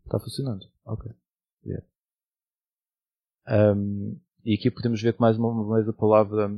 Está 0.05 0.19
funcionando. 0.19 0.67
Ok. 0.85 1.11
Yeah. 1.65 1.87
Um, 3.77 4.19
e 4.45 4.55
aqui 4.55 4.71
podemos 4.71 5.03
ver 5.03 5.15
que 5.15 5.21
mais 5.21 5.37
uma 5.37 5.75
vez 5.75 5.89
a 5.89 5.93
palavra. 5.93 6.49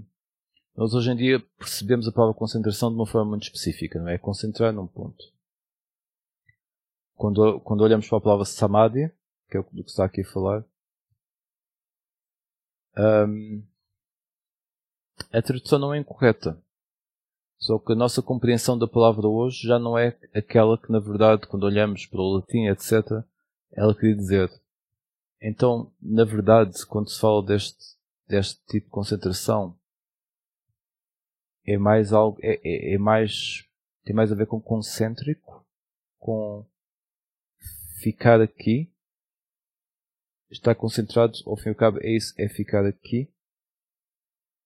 Nós 0.77 0.95
hoje 0.95 1.11
em 1.11 1.17
dia 1.17 1.41
percebemos 1.59 2.07
a 2.07 2.13
palavra 2.13 2.35
concentração 2.35 2.91
de 2.91 2.97
uma 2.97 3.07
forma 3.07 3.31
muito 3.31 3.45
específica, 3.45 3.99
não 3.99 4.09
é? 4.09 4.19
Concentrar 4.19 4.73
num 4.73 4.87
ponto. 4.87 5.23
Quando, 7.15 7.61
quando 7.61 7.83
olhamos 7.83 8.09
para 8.09 8.19
a 8.19 8.23
palavra 8.23 8.45
samadhi, 8.45 9.11
que 9.51 9.59
é 9.59 9.63
do 9.63 9.85
que 9.85 9.91
está 9.91 10.05
aqui 10.05 10.23
a 10.23 10.33
falar, 10.33 10.65
um, 12.97 13.63
a 15.33 15.43
tradução 15.43 15.79
não 15.79 15.95
é 15.95 15.99
incorreta. 15.99 16.59
Só 17.59 17.79
que 17.79 17.93
a 17.93 17.97
nossa 17.97 18.21
compreensão 18.21 18.77
da 18.77 18.89
palavra 18.89 19.29
hoje 19.29 19.69
já 19.69 19.79
não 19.79 19.97
é 19.97 20.19
aquela 20.35 20.77
que, 20.77 20.91
na 20.91 20.99
verdade, 20.99 21.47
quando 21.47 21.65
olhamos 21.65 22.07
para 22.07 22.21
o 22.21 22.37
latim, 22.37 22.67
etc., 22.67 23.25
ela 23.73 23.95
queria 23.95 24.17
dizer. 24.17 24.51
Então, 25.41 25.93
na 26.01 26.25
verdade, 26.25 26.85
quando 26.87 27.09
se 27.09 27.21
fala 27.21 27.45
deste, 27.45 27.97
deste 28.27 28.61
tipo 28.67 28.87
de 28.87 28.93
concentração, 28.93 29.77
é 31.65 31.79
mais 31.79 32.13
algo, 32.13 32.39
é, 32.43 32.61
é, 32.65 32.95
é 32.95 32.99
mais, 32.99 33.65
tem 34.05 34.15
mais 34.15 34.33
a 34.33 34.35
ver 34.35 34.47
com 34.47 34.61
concêntrico, 34.61 35.65
com 36.19 36.67
ficar 38.01 38.41
aqui, 38.41 38.91
estar 40.51 40.75
concentrado, 40.75 41.35
ao 41.47 41.57
fim 41.57 41.69
e 41.69 41.71
ao 41.71 41.75
cabo, 41.77 41.99
é 42.03 42.11
isso, 42.11 42.35
é 42.37 42.49
ficar 42.49 42.85
aqui. 42.85 43.29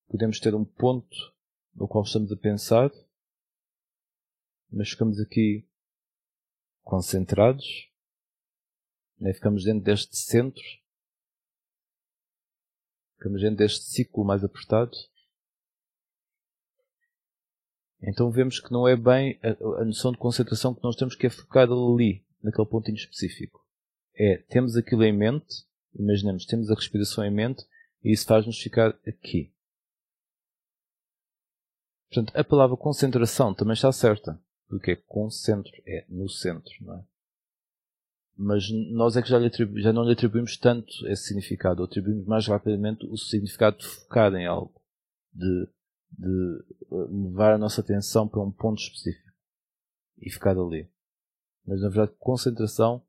Podemos 0.08 0.38
ter 0.40 0.54
um 0.54 0.64
ponto 0.64 1.16
no 1.74 1.88
qual 1.88 2.04
estamos 2.04 2.32
a 2.32 2.36
pensar, 2.36 2.90
mas 4.70 4.90
ficamos 4.90 5.20
aqui 5.20 5.66
concentrados, 6.82 7.90
né? 9.18 9.32
ficamos 9.32 9.64
dentro 9.64 9.84
deste 9.84 10.16
centro, 10.16 10.62
ficamos 13.16 13.42
dentro 13.42 13.56
deste 13.56 13.84
ciclo 13.84 14.24
mais 14.24 14.44
apertado. 14.44 14.92
Então 18.00 18.30
vemos 18.30 18.60
que 18.60 18.70
não 18.70 18.86
é 18.86 18.94
bem 18.94 19.40
a, 19.42 19.80
a 19.80 19.84
noção 19.84 20.12
de 20.12 20.18
concentração 20.18 20.74
que 20.74 20.82
nós 20.82 20.94
temos 20.94 21.16
que 21.16 21.26
é 21.26 21.30
focar 21.30 21.68
ali, 21.68 22.24
naquele 22.42 22.68
pontinho 22.68 22.96
específico. 22.96 23.66
É, 24.14 24.38
temos 24.48 24.76
aquilo 24.76 25.02
em 25.02 25.12
mente, 25.12 25.66
imaginemos, 25.94 26.46
temos 26.46 26.70
a 26.70 26.74
respiração 26.74 27.24
em 27.24 27.30
mente, 27.30 27.64
e 28.04 28.12
isso 28.12 28.26
faz-nos 28.26 28.58
ficar 28.58 28.96
aqui. 29.06 29.52
Portanto, 32.10 32.36
a 32.36 32.44
palavra 32.44 32.76
concentração 32.76 33.54
também 33.54 33.74
está 33.74 33.90
certa. 33.92 34.40
Porque 34.68 34.92
é 34.92 34.96
concentro, 34.96 35.72
é 35.86 36.04
no 36.08 36.28
centro, 36.28 36.72
não 36.80 36.98
é? 36.98 37.04
Mas 38.36 38.68
nós 38.90 39.16
é 39.16 39.22
que 39.22 39.28
já, 39.28 39.38
já 39.76 39.92
não 39.92 40.04
lhe 40.04 40.12
atribuímos 40.12 40.58
tanto 40.58 40.92
esse 41.06 41.28
significado, 41.28 41.82
atribuímos 41.82 42.26
mais 42.26 42.46
rapidamente 42.46 43.06
o 43.06 43.16
significado 43.16 43.78
de 43.78 43.86
focar 43.86 44.34
em 44.34 44.44
algo, 44.44 44.74
de, 45.32 45.68
de 46.10 46.64
eh, 46.92 47.06
levar 47.10 47.54
a 47.54 47.58
nossa 47.58 47.80
atenção 47.80 48.28
para 48.28 48.42
um 48.42 48.52
ponto 48.52 48.82
específico 48.82 49.32
e 50.18 50.30
ficar 50.30 50.58
ali. 50.58 50.90
Mas 51.66 51.80
na 51.80 51.88
verdade, 51.88 52.12
concentração 52.18 53.02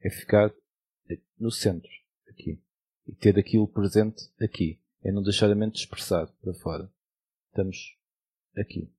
é 0.00 0.10
ficar 0.10 0.54
no 1.38 1.50
centro, 1.50 1.90
aqui, 2.28 2.62
e 3.06 3.12
ter 3.12 3.38
aquilo 3.38 3.66
presente 3.66 4.30
aqui, 4.40 4.80
é 5.02 5.10
não 5.10 5.22
deixar 5.22 5.50
a 5.50 5.54
mente 5.54 5.80
expressar 5.80 6.26
para 6.40 6.54
fora. 6.54 6.90
Estamos 7.48 7.97
aqui. 8.60 8.92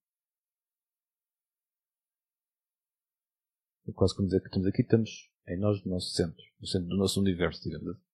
Quase 3.95 4.15
como 4.15 4.27
dizer 4.27 4.41
que 4.41 4.47
estamos 4.47 4.67
aqui, 4.67 4.81
estamos 4.81 5.31
em 5.47 5.57
nós, 5.57 5.83
no 5.83 5.91
nosso 5.91 6.11
centro, 6.11 6.43
no 6.59 6.67
centro 6.67 6.89
do 6.89 6.97
nosso 6.97 7.19
universo, 7.19 7.63
digamos 7.63 7.87
assim, 7.87 8.05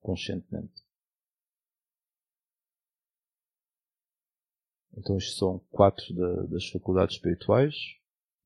conscientemente. 0.00 0.86
Então, 4.96 5.16
estes 5.16 5.36
são 5.36 5.58
quatro 5.70 6.14
da, 6.14 6.42
das 6.44 6.68
faculdades 6.68 7.16
espirituais. 7.16 7.74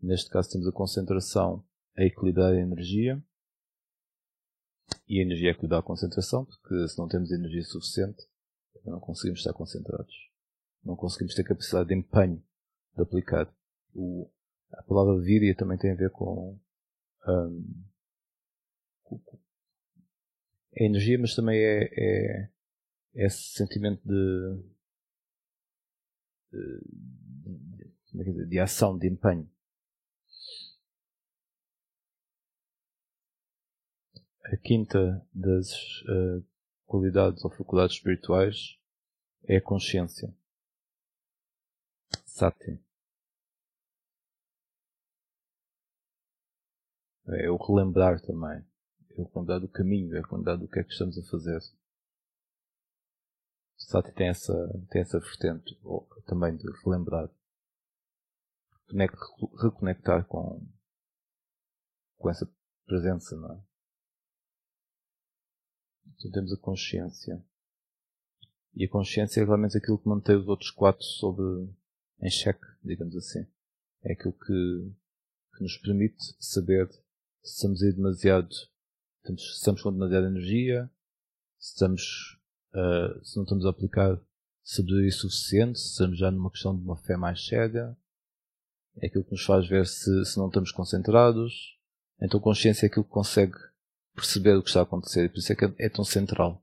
Neste 0.00 0.31
caso, 0.31 0.50
temos 0.50 0.66
a 0.66 0.72
concentração, 0.72 1.64
a 1.96 2.05
equilibrar 2.05 2.52
a 2.52 2.61
energia. 2.61 3.22
E 5.07 5.18
a 5.18 5.22
energia 5.22 5.50
é 5.50 5.55
que 5.55 5.66
dá 5.66 5.78
a 5.78 5.83
concentração, 5.83 6.44
porque 6.44 6.88
se 6.88 6.98
não 6.98 7.07
temos 7.07 7.31
energia 7.31 7.62
suficiente, 7.64 8.26
não 8.85 8.98
conseguimos 8.98 9.40
estar 9.40 9.52
concentrados 9.52 10.32
não 10.85 10.97
conseguimos 10.97 11.35
ter 11.35 11.45
capacidade 11.45 11.88
de 11.88 11.95
empenho 11.95 12.42
de 12.95 13.03
aplicar. 13.03 13.53
O, 13.95 14.31
a 14.73 14.83
palavra 14.83 15.21
víria 15.21 15.55
também 15.55 15.79
tem 15.79 15.92
a 15.92 15.97
ver 15.97 16.11
com, 16.11 16.59
um, 17.27 17.85
com 19.03 19.21
a 20.79 20.85
energia, 20.85 21.18
mas 21.18 21.35
também 21.35 21.59
é, 21.59 21.85
é, 21.92 22.51
é 23.14 23.27
esse 23.27 23.53
sentimento 23.53 24.03
de, 24.05 24.62
de, 28.12 28.42
é 28.42 28.47
de 28.47 28.59
ação, 28.59 28.99
de 28.99 29.09
empenho. 29.09 29.49
A 34.45 34.57
quinta 34.57 35.25
das 35.33 35.73
uh, 36.03 36.45
qualidades 36.85 37.42
ou 37.45 37.51
faculdades 37.51 37.97
espirituais 37.97 38.79
é 39.45 39.57
a 39.57 39.62
consciência. 39.62 40.35
Sati. 42.35 42.83
É 47.29 47.51
o 47.51 47.57
relembrar 47.59 48.23
também. 48.23 48.64
É 49.11 49.21
o 49.21 49.25
relembrar 49.25 49.61
do 49.61 49.68
caminho, 49.68 50.16
é 50.16 50.21
o 50.21 50.25
relembrar 50.25 50.59
do 50.59 50.66
que 50.66 50.81
é 50.81 50.83
que 50.83 50.92
estamos 50.92 51.18
a 51.18 51.31
fazer. 51.31 51.61
Sati 53.77 54.12
tem 54.14 54.29
essa, 54.29 54.55
tem 54.90 55.03
essa 55.03 55.21
vertente 55.21 55.79
ou, 55.83 56.09
também 56.27 56.57
de 56.57 56.64
relembrar. 56.83 57.29
reconectar 59.62 60.25
com, 60.27 60.66
com 62.16 62.31
essa 62.31 62.51
presença, 62.87 63.37
não 63.37 63.53
é? 63.53 63.62
Então 66.14 66.31
temos 66.31 66.51
a 66.51 66.57
consciência. 66.57 67.45
E 68.75 68.87
a 68.87 68.90
consciência 68.90 69.42
é 69.42 69.45
realmente 69.45 69.77
aquilo 69.77 69.99
que 69.99 70.09
mantém 70.09 70.35
os 70.35 70.49
outros 70.49 70.71
quatro 70.71 71.05
sobre 71.05 71.82
em 72.22 72.30
xeque, 72.30 72.66
digamos 72.82 73.16
assim. 73.16 73.46
É 74.02 74.12
aquilo 74.12 74.32
que, 74.32 74.92
que 75.56 75.62
nos 75.62 75.76
permite 75.78 76.35
saber 76.38 76.88
se 77.42 77.54
estamos 77.54 77.82
aí 77.82 77.92
demasiado, 77.92 78.54
se 78.54 79.32
estamos 79.35 79.82
com 79.82 79.92
demasiada 79.92 80.28
energia, 80.28 80.90
se 81.58 81.72
estamos, 81.72 82.38
uh, 82.74 83.24
se 83.24 83.37
não 83.37 83.42
estamos 83.42 83.66
a 83.66 83.70
aplicar 83.70 84.18
sabedoria 84.62 85.11
suficiente, 85.11 85.78
se 85.78 85.90
estamos 85.90 86.18
já 86.18 86.30
numa 86.30 86.50
questão 86.50 86.76
de 86.76 86.82
uma 86.82 86.96
fé 86.96 87.16
mais 87.16 87.44
cega. 87.44 87.96
É 88.98 89.06
aquilo 89.06 89.24
que 89.24 89.32
nos 89.32 89.44
faz 89.44 89.66
ver 89.66 89.87
se, 89.87 90.24
se 90.24 90.37
não 90.37 90.48
estamos 90.48 90.70
concentrados. 90.70 91.78
Então 92.20 92.38
consciência 92.38 92.87
é 92.87 92.88
aquilo 92.88 93.04
que 93.04 93.11
consegue 93.11 93.56
perceber 94.14 94.54
o 94.54 94.62
que 94.62 94.68
está 94.68 94.80
a 94.80 94.85
acontecer. 94.85 95.30
Por 95.30 95.38
isso 95.38 95.52
é 95.52 95.56
que 95.56 95.64
é, 95.64 95.74
é 95.78 95.88
tão 95.88 96.04
central. 96.04 96.62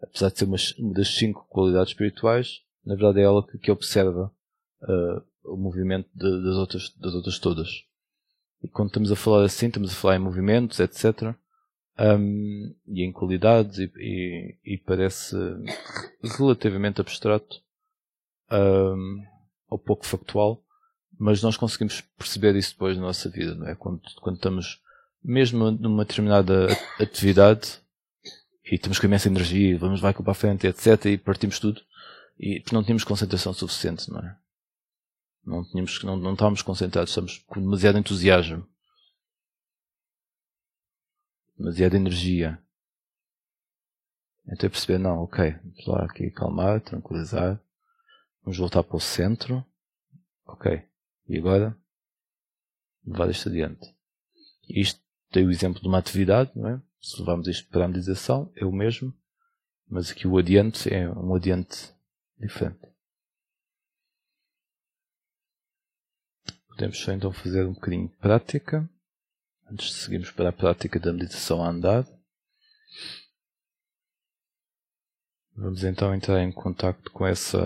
Apesar 0.00 0.30
de 0.30 0.38
ser 0.38 0.44
uma, 0.44 0.56
uma 0.78 0.94
das 0.94 1.08
cinco 1.08 1.46
qualidades 1.48 1.92
espirituais, 1.92 2.62
Na 2.84 2.94
verdade 2.94 3.20
é 3.20 3.24
ela 3.24 3.46
que, 3.46 3.58
que 3.58 3.70
observa 3.70 4.32
uh, 4.82 5.22
o 5.44 5.56
movimento 5.56 6.08
de, 6.14 6.42
das, 6.42 6.56
outras, 6.56 6.94
das 6.96 7.14
outras 7.14 7.38
todas. 7.38 7.68
E 8.62 8.68
quando 8.68 8.88
estamos 8.88 9.12
a 9.12 9.16
falar 9.16 9.44
assim, 9.44 9.66
estamos 9.66 9.92
a 9.92 9.94
falar 9.94 10.16
em 10.16 10.20
movimentos, 10.20 10.80
etc. 10.80 11.34
Um, 11.98 12.74
e 12.86 13.02
em 13.02 13.12
qualidades, 13.12 13.78
e, 13.78 13.90
e, 13.96 14.58
e, 14.74 14.78
parece 14.78 15.34
relativamente 16.36 17.00
abstrato 17.00 17.60
um, 18.52 19.24
ou 19.68 19.78
pouco 19.78 20.06
factual, 20.06 20.62
mas 21.18 21.42
nós 21.42 21.56
conseguimos 21.56 22.00
perceber 22.16 22.54
isso 22.54 22.72
depois 22.72 22.96
na 22.96 23.02
nossa 23.02 23.28
vida, 23.28 23.54
não 23.54 23.66
é? 23.66 23.74
Quando, 23.74 24.00
quando 24.20 24.36
estamos 24.36 24.80
mesmo 25.22 25.72
numa 25.72 26.04
determinada 26.04 26.68
atividade 27.00 27.80
e 28.64 28.76
estamos 28.76 29.00
com 29.00 29.06
imensa 29.06 29.28
energia, 29.28 29.76
vamos 29.76 30.00
vai 30.00 30.14
para 30.14 30.30
a 30.30 30.34
frente, 30.34 30.66
etc. 30.66 31.06
e 31.06 31.18
partimos 31.18 31.58
tudo, 31.58 31.80
e 32.38 32.62
não 32.72 32.84
tínhamos 32.84 33.02
concentração 33.02 33.52
suficiente, 33.52 34.08
não 34.10 34.20
é? 34.20 34.36
Não, 35.48 35.64
tínhamos, 35.64 36.02
não, 36.02 36.14
não 36.14 36.34
estávamos 36.34 36.60
concentrados, 36.60 37.08
estamos 37.08 37.38
com 37.38 37.58
demasiado 37.58 37.96
entusiasmo. 37.96 38.68
Demasiada 41.56 41.96
energia. 41.96 42.62
Então 44.46 44.68
perceber, 44.68 44.98
não, 44.98 45.22
ok, 45.22 45.52
vamos 45.52 45.86
lá 45.86 46.04
aqui 46.04 46.30
calmar, 46.30 46.82
tranquilizar. 46.82 47.58
Vamos 48.42 48.58
voltar 48.58 48.82
para 48.82 48.96
o 48.96 49.00
centro. 49.00 49.64
Ok. 50.44 50.86
E 51.26 51.38
agora? 51.38 51.74
Levar 53.06 53.30
isto 53.30 53.48
adiante. 53.48 53.94
Isto 54.68 55.00
tem 55.30 55.46
o 55.46 55.50
exemplo 55.50 55.80
de 55.80 55.88
uma 55.88 55.98
atividade, 55.98 56.50
não 56.54 56.68
é? 56.68 56.82
Se 57.00 57.18
levarmos 57.20 57.48
isto 57.48 57.66
para 57.70 57.86
a 57.86 57.88
meditação, 57.88 58.52
é 58.54 58.66
o 58.66 58.72
mesmo, 58.72 59.14
mas 59.88 60.10
aqui 60.10 60.28
o 60.28 60.36
adiante 60.36 60.92
é 60.92 61.08
um 61.08 61.34
adiante 61.34 61.90
diferente. 62.38 62.97
Podemos 66.78 66.98
só 67.00 67.10
então 67.10 67.32
fazer 67.32 67.66
um 67.66 67.72
bocadinho 67.72 68.06
de 68.06 68.16
prática, 68.18 68.88
antes 69.68 69.88
de 69.88 69.94
seguirmos 69.94 70.30
para 70.30 70.50
a 70.50 70.52
prática 70.52 71.00
da 71.00 71.12
meditação 71.12 71.60
a 71.60 71.70
andar. 71.70 72.06
Vamos 75.56 75.82
então 75.82 76.14
entrar 76.14 76.40
em 76.40 76.52
contato 76.52 77.10
com 77.10 77.26
essa 77.26 77.58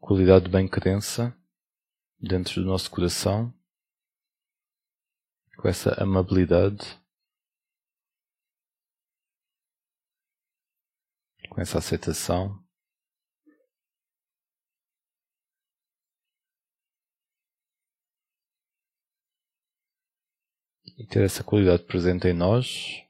qualidade 0.00 0.46
de 0.46 0.50
bem-crença 0.50 1.38
dentro 2.18 2.60
do 2.60 2.66
nosso 2.66 2.90
coração 2.90 3.54
com 5.56 5.68
essa 5.68 5.94
amabilidade, 6.02 7.00
com 11.48 11.60
essa 11.60 11.78
aceitação. 11.78 12.63
E 20.96 21.04
ter 21.04 21.24
essa 21.24 21.42
qualidade 21.42 21.82
presente 21.84 22.28
em 22.28 22.32
nós, 22.32 23.04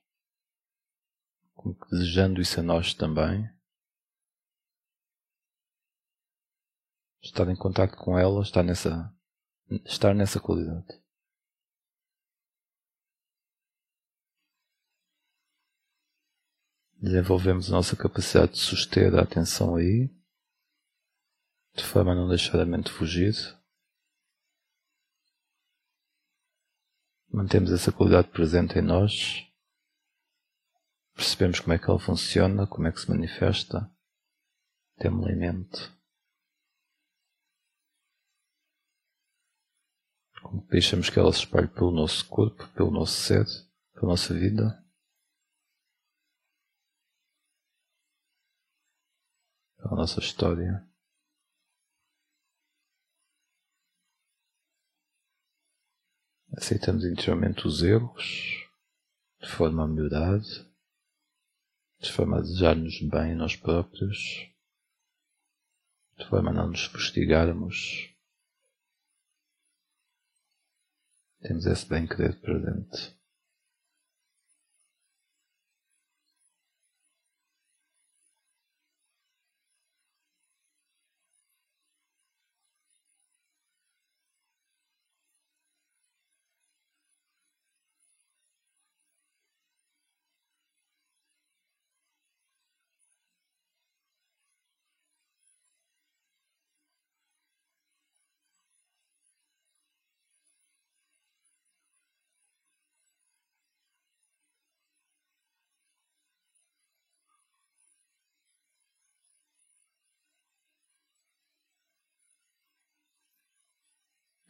desejando 1.91 2.41
isso 2.41 2.61
a 2.61 2.63
nós 2.63 2.95
também. 2.95 3.49
Estar 7.23 7.49
em 7.49 7.57
contato 7.57 7.97
com 7.97 8.19
ela, 8.19 8.43
estar 8.43 8.63
nessa, 8.63 9.15
estar 9.85 10.15
nessa 10.15 10.41
qualidade. 10.41 11.03
Desenvolvemos 16.99 17.69
a 17.69 17.73
nossa 17.73 17.97
capacidade 17.97 18.53
de 18.53 18.59
suster 18.59 19.15
a 19.15 19.23
atenção 19.23 19.77
aí, 19.77 20.09
de 21.75 21.85
forma 21.85 22.13
a 22.13 22.15
não 22.15 22.29
deixar 22.29 22.59
a 22.61 22.65
mente 22.65 22.91
fugir. 22.91 23.35
Mantemos 27.35 27.73
essa 27.73 27.91
qualidade 27.91 28.29
presente 28.29 28.79
em 28.79 28.81
nós. 28.81 29.45
Percebemos 31.17 31.59
como 31.59 31.73
é 31.73 31.79
que 31.81 31.91
ela 31.91 31.99
funciona, 31.99 32.65
como 32.65 32.87
é 32.87 32.93
que 32.93 33.01
se 33.01 33.11
manifesta. 33.11 33.91
Temos 34.99 35.29
em 35.29 35.35
mente. 35.35 35.93
Como 40.45 40.65
deixamos 40.69 41.11
que 41.11 41.19
ela 41.19 41.33
se 41.33 41.41
espalhe 41.41 41.67
pelo 41.67 41.91
nosso 41.91 42.25
corpo, 42.29 42.69
pelo 42.69 42.93
nosso 42.93 43.21
ser, 43.21 43.45
pela 43.95 44.13
nossa 44.13 44.33
vida. 44.33 44.81
a 49.81 49.95
nossa 49.97 50.21
história. 50.21 50.94
Aceitamos 56.57 57.05
interiormente 57.05 57.67
os 57.67 57.83
erros, 57.83 58.69
de 59.41 59.49
forma 59.49 59.83
a 59.83 59.89
melhorar, 59.89 60.39
de 61.99 62.13
forma 62.13 62.39
a 62.39 62.41
desejar-nos 62.41 63.01
bem 63.01 63.35
nós 63.35 63.57
próprios, 63.57 64.49
de 66.17 66.29
forma 66.29 66.51
a 66.51 66.55
não 66.55 66.69
nos 66.69 66.85
fustigarmos. 66.85 68.09
Temos 71.41 71.67
esse 71.67 71.89
bem-querer 71.89 72.41
presente. 72.41 73.19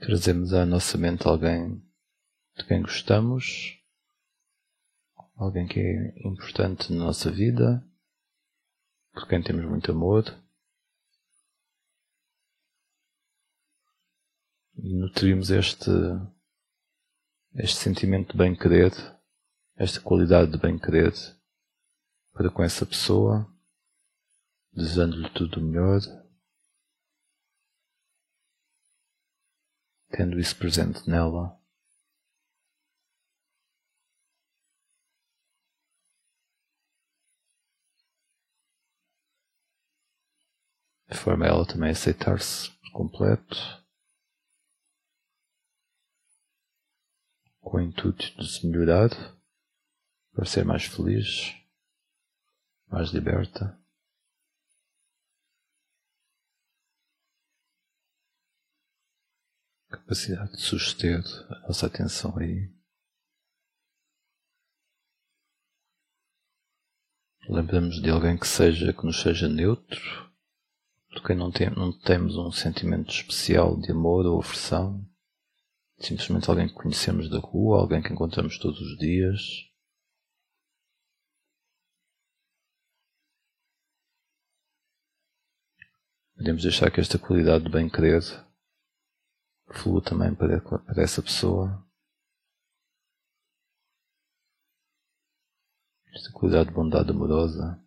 Trazemos 0.05 0.53
à 0.53 0.67
nossa 0.67 0.99
mente 0.99 1.27
alguém 1.27 1.83
de 2.59 2.67
quem 2.67 2.83
gostamos, 2.83 3.83
alguém 5.35 5.67
que 5.67 5.81
é 5.81 6.29
importante 6.29 6.93
na 6.93 7.07
nossa 7.07 7.31
vida, 7.31 7.83
por 9.15 9.27
quem 9.27 9.43
temos 9.43 9.65
muito 9.65 9.91
amor. 9.93 10.25
E 14.77 14.93
nutrimos 14.93 15.49
este, 15.51 15.89
este 17.55 17.79
sentimento 17.79 18.33
de 18.33 18.37
bem-querer, 18.37 18.93
esta 19.75 20.03
qualidade 20.03 20.53
de 20.53 20.59
bem-querer 20.59 21.15
para 22.35 22.51
com 22.51 22.63
essa 22.63 22.85
pessoa, 22.85 23.51
desejando-lhe 24.71 25.31
tudo 25.31 25.61
o 25.61 25.63
melhor. 25.65 26.03
Tendo 30.17 30.39
isso 30.39 30.57
presente 30.57 31.11
nela. 31.11 31.61
De 41.11 41.19
forma 41.19 41.45
a 41.45 41.49
ela 41.49 41.67
também 41.67 41.91
aceitar-se 41.91 42.71
por 42.71 42.93
completo, 42.93 43.57
com 47.61 47.79
o 47.79 47.81
intuito 47.81 48.37
de 48.37 48.49
se 48.49 48.67
melhorar, 48.67 49.11
para 50.33 50.45
ser 50.45 50.65
mais 50.65 50.85
feliz, 50.85 51.55
mais 52.87 53.11
liberta. 53.11 53.84
Capacidade 59.97 60.53
de 60.53 60.61
suster 60.61 61.23
a 61.51 61.61
nossa 61.67 61.87
atenção 61.87 62.37
aí. 62.39 62.73
Lembramos 67.49 68.01
de 68.01 68.11
alguém 68.11 68.39
que 68.39 68.47
seja, 68.47 68.93
que 68.93 69.05
nos 69.05 69.21
seja 69.21 69.49
neutro, 69.49 70.01
de 71.11 71.23
quem 71.23 71.37
não, 71.37 71.51
tem, 71.51 71.69
não 71.71 71.93
temos 71.93 72.37
um 72.37 72.51
sentimento 72.51 73.11
especial 73.11 73.79
de 73.79 73.93
amor 73.93 74.25
ou 74.25 74.41
aversão, 74.41 75.07
simplesmente 75.99 76.49
alguém 76.49 76.69
que 76.69 76.75
conhecemos 76.75 77.29
da 77.29 77.39
rua, 77.39 77.81
alguém 77.81 78.03
que 78.03 78.13
encontramos 78.13 78.59
todos 78.59 78.81
os 78.81 78.99
dias. 78.99 79.41
Podemos 86.37 86.63
deixar 86.63 86.91
que 86.91 87.01
esta 87.01 87.19
qualidade 87.19 87.65
de 87.65 87.71
bem-querer 87.71 88.23
flua 89.73 90.03
também 90.03 90.35
para, 90.35 90.61
para 90.61 91.03
essa 91.03 91.23
pessoa. 91.23 91.85
Esta 96.15 96.33
qualidade 96.33 96.69
de 96.69 96.75
bondade 96.75 97.11
amorosa. 97.11 97.85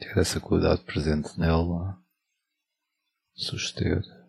ter 0.00 0.18
essa 0.18 0.40
qualidade 0.40 0.82
presente 0.84 1.38
nela, 1.38 2.02
suster. 3.34 4.19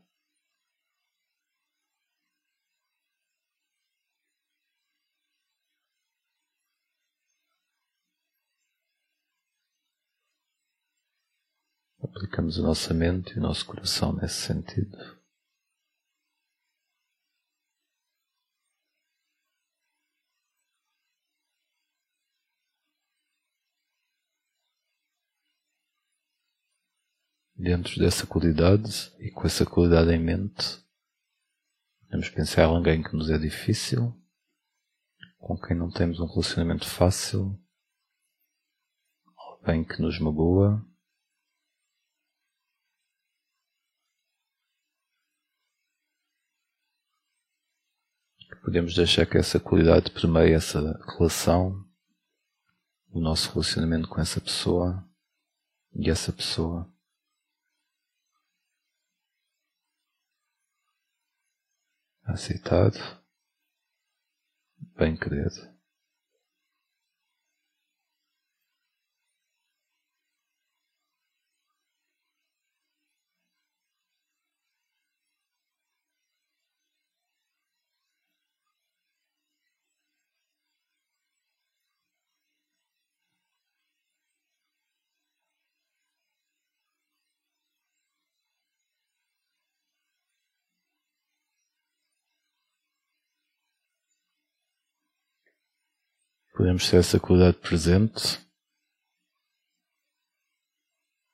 Aplicamos 12.14 12.60
a 12.60 12.62
nossa 12.62 12.94
mente 12.94 13.34
e 13.34 13.40
o 13.40 13.42
nosso 13.42 13.66
coração 13.66 14.14
nesse 14.14 14.36
sentido. 14.36 15.22
dentro 27.62 28.00
dessa 28.00 28.26
qualidade 28.26 29.14
e 29.20 29.30
com 29.30 29.46
essa 29.46 29.66
qualidade 29.66 30.12
em 30.12 30.20
mente, 30.20 30.84
podemos 32.02 32.28
pensar 32.30 32.64
em 32.64 32.76
alguém 32.76 33.04
que 33.04 33.16
nos 33.16 33.30
é 33.30 33.38
difícil, 33.38 34.20
com 35.38 35.56
quem 35.56 35.78
não 35.78 35.92
temos 35.92 36.20
um 36.20 36.26
relacionamento 36.26 36.88
fácil, 36.88 37.56
alguém 39.38 39.84
que 39.84 40.02
nos 40.02 40.20
magoa. 40.20 40.84
Podemos 48.64 48.96
deixar 48.96 49.26
que 49.26 49.38
essa 49.38 49.60
qualidade 49.60 50.12
permeie 50.12 50.54
essa 50.54 51.00
relação, 51.18 51.86
o 53.10 53.20
nosso 53.20 53.52
relacionamento 53.52 54.08
com 54.08 54.22
essa 54.22 54.40
pessoa 54.40 55.04
e 55.94 56.10
essa 56.10 56.32
pessoa. 56.32 56.92
aceitado, 62.32 62.98
bem 64.96 65.16
querido. 65.16 65.71
Podemos 96.54 96.90
ter 96.90 96.98
essa 96.98 97.20
qualidade 97.20 97.58
presente, 97.58 98.40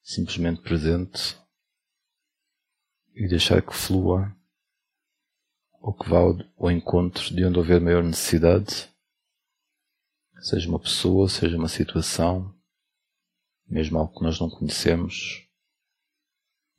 simplesmente 0.04 0.62
presente, 0.62 1.38
e 3.14 3.28
deixar 3.28 3.62
que 3.62 3.74
flua, 3.74 4.36
ou 5.82 5.94
que 5.94 6.08
vá 6.08 6.20
ao 6.20 6.72
encontro 6.72 7.34
de 7.34 7.44
onde 7.44 7.58
houver 7.58 7.82
maior 7.82 8.04
necessidade, 8.04 8.94
seja 10.40 10.70
uma 10.70 10.80
pessoa, 10.80 11.28
seja 11.28 11.58
uma 11.58 11.68
situação, 11.68 12.56
mesmo 13.66 13.98
algo 13.98 14.14
que 14.14 14.24
nós 14.24 14.40
não 14.40 14.50
conhecemos, 14.50 15.48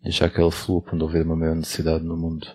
deixar 0.00 0.30
que 0.30 0.40
ela 0.40 0.52
flua 0.52 0.80
quando 0.82 1.02
houver 1.02 1.24
uma 1.24 1.36
maior 1.36 1.56
necessidade 1.56 2.04
no 2.04 2.16
mundo. 2.16 2.46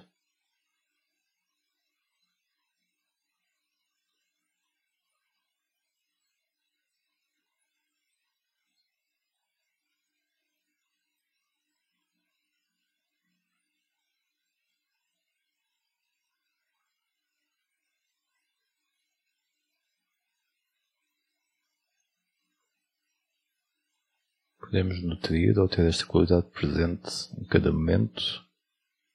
Podemos 24.74 25.04
nutrir 25.04 25.60
ou 25.60 25.70
ter 25.70 25.86
esta 25.86 26.04
qualidade 26.04 26.50
presente 26.50 27.32
em 27.38 27.46
cada 27.46 27.72
momento, 27.72 28.44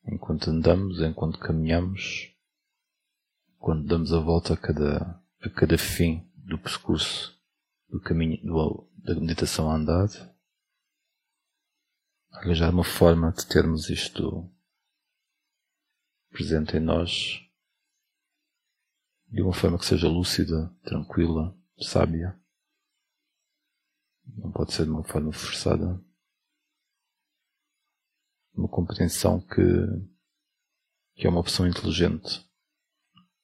enquanto 0.07 0.51
andamos, 0.51 1.01
enquanto 1.01 1.37
caminhamos, 1.37 2.33
quando 3.59 3.85
damos 3.85 4.13
a 4.13 4.21
volta 4.21 4.55
a 4.55 4.57
cada, 4.57 5.21
a 5.43 5.51
cada 5.51 5.77
fim 5.77 6.31
do 6.37 6.61
percurso 6.61 7.37
do 7.89 8.01
caminho 8.01 8.41
do, 8.41 8.89
da 8.99 9.17
meditação 9.17 9.69
a 9.69 9.75
andar, 9.75 10.09
arranjar 12.31 12.73
uma 12.73 12.85
forma 12.85 13.33
de 13.33 13.45
termos 13.45 13.91
isto 13.91 14.49
presente 16.31 16.77
em 16.77 16.81
nós 16.81 17.41
de 19.27 19.43
uma 19.43 19.53
forma 19.53 19.77
que 19.77 19.87
seja 19.87 20.07
lúcida, 20.07 20.73
tranquila, 20.85 21.53
sábia. 21.81 22.41
Não 24.37 24.53
pode 24.53 24.73
ser 24.73 24.85
de 24.85 24.91
uma 24.91 25.05
forma 25.05 25.33
forçada. 25.33 26.03
Uma 28.55 28.69
compreensão 28.69 29.41
que, 29.41 29.63
que 31.15 31.27
é 31.27 31.31
uma 31.31 31.41
opção 31.41 31.67
inteligente 31.67 32.49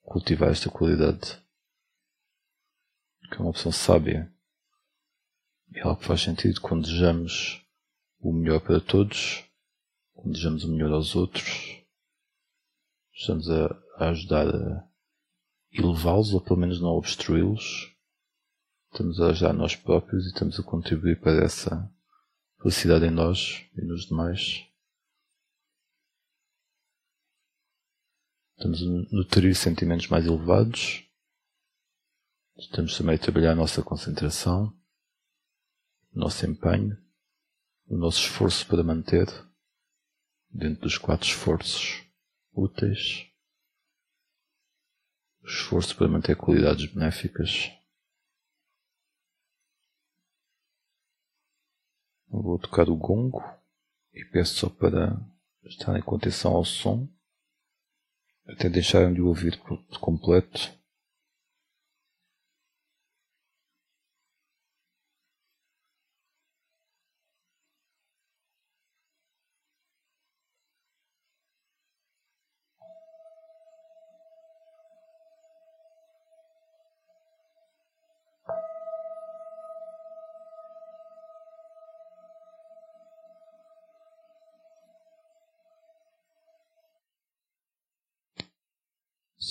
cultivar 0.03 0.51
esta 0.51 0.71
qualidade. 0.71 1.43
Que 3.31 3.37
é 3.37 3.39
uma 3.39 3.51
opção 3.51 3.73
sábia. 3.73 4.33
É 5.75 5.81
algo 5.83 6.01
que 6.01 6.07
faz 6.07 6.23
sentido 6.23 6.61
quando 6.61 6.83
desejamos 6.83 7.65
o 8.21 8.33
melhor 8.33 8.61
para 8.61 8.81
todos, 8.81 9.45
quando 10.13 10.33
desejamos 10.33 10.65
o 10.65 10.73
melhor 10.73 10.93
aos 10.93 11.17
outros, 11.17 11.83
estamos 13.13 13.51
a, 13.51 13.67
a 13.97 14.11
ajudar 14.11 14.49
a 14.49 14.89
elevá-los 15.73 16.33
ou 16.33 16.41
pelo 16.41 16.59
menos 16.59 16.81
não 16.81 16.91
obstruí-los 16.91 17.94
estamos 18.95 19.21
a 19.21 19.31
ajudar 19.31 19.53
nós 19.53 19.75
próprios 19.75 20.25
e 20.25 20.29
estamos 20.29 20.59
a 20.61 20.63
contribuir 20.63 21.21
para 21.21 21.45
essa 21.45 21.93
felicidade 22.63 23.05
em 23.05 23.11
nós 23.11 23.69
e 23.77 23.85
nos 23.85 24.07
demais. 24.07 24.65
Estamos 28.57 28.83
a 28.83 28.85
nutrir 29.13 29.53
sentimentos 29.57 30.07
mais 30.07 30.25
elevados. 30.25 31.05
Estamos 32.57 32.97
também 32.97 33.17
a 33.17 33.19
trabalhar 33.19 33.51
a 33.51 33.57
nossa 33.57 33.83
concentração, 33.83 34.73
o 36.13 36.19
nosso 36.21 36.47
empenho, 36.47 36.97
o 37.87 37.97
nosso 37.97 38.21
esforço 38.21 38.65
para 38.65 38.85
manter 38.85 39.27
dentro 40.49 40.83
dos 40.83 40.99
quatro 40.99 41.27
esforços 41.27 42.01
úteis, 42.53 43.27
o 45.43 45.49
esforço 45.49 45.97
para 45.97 46.07
manter 46.07 46.37
qualidades 46.37 46.87
benéficas 46.87 47.73
Vou 52.43 52.59
tocar 52.59 52.89
o 52.89 52.97
gongo 52.97 53.43
e 54.13 54.25
peço 54.25 54.57
só 54.57 54.69
para 54.69 55.17
estarem 55.65 56.03
com 56.03 56.17
atenção 56.17 56.53
ao 56.53 56.65
som, 56.65 57.09
até 58.47 58.69
deixarem 58.69 59.15
de 59.15 59.23
ouvir 59.23 59.59
por 59.61 59.79
completo. 60.01 60.73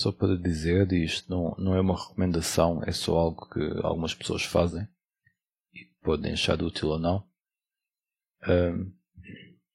Só 0.04 0.12
para 0.12 0.36
dizer, 0.36 0.92
isto 0.92 1.30
não, 1.30 1.54
não 1.56 1.74
é 1.74 1.80
uma 1.80 1.96
recomendação, 1.96 2.82
é 2.84 2.92
só 2.92 3.16
algo 3.16 3.48
que 3.48 3.60
algumas 3.82 4.12
pessoas 4.12 4.44
fazem 4.44 4.86
e 5.72 5.86
podem 6.02 6.34
achar 6.34 6.62
útil 6.62 6.90
ou 6.90 6.98
não. 6.98 7.26
Um, 8.46 8.92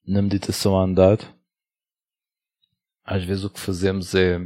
na 0.06 0.22
meditação 0.22 0.80
a 0.80 0.84
andar, 0.84 1.18
às 3.04 3.24
vezes 3.24 3.44
o 3.44 3.50
que 3.50 3.60
fazemos 3.60 4.14
é 4.14 4.38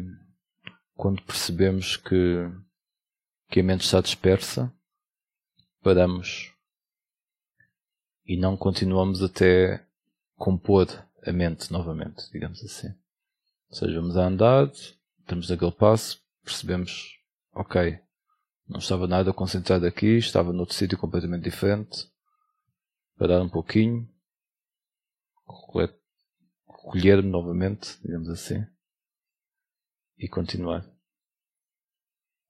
quando 0.96 1.22
percebemos 1.24 1.98
que, 1.98 2.50
que 3.50 3.60
a 3.60 3.64
mente 3.64 3.82
está 3.82 4.00
dispersa, 4.00 4.74
paramos 5.82 6.54
e 8.26 8.38
não 8.38 8.56
continuamos 8.56 9.22
até 9.22 9.86
compor 10.38 10.88
a 11.28 11.32
mente 11.34 11.74
novamente, 11.74 12.32
digamos 12.32 12.64
assim. 12.64 12.96
Ou 13.70 13.76
seja, 13.76 14.00
vamos 14.00 14.16
a 14.16 14.26
andar, 14.26 14.72
estamos 15.24 15.50
naquele 15.50 15.72
passo, 15.72 16.22
percebemos, 16.44 17.18
ok, 17.54 18.00
não 18.68 18.80
estava 18.80 19.08
nada 19.08 19.34
concentrado 19.34 19.86
aqui, 19.86 20.18
estava 20.18 20.54
noutro 20.54 20.76
sítio 20.76 20.98
completamente 20.98 21.44
diferente, 21.44 22.10
parar 23.18 23.42
um 23.42 23.50
pouquinho, 23.50 24.08
recolher-me 26.68 27.30
novamente, 27.30 28.00
digamos 28.02 28.30
assim, 28.30 28.66
e 30.18 30.28
continuar. 30.28 30.86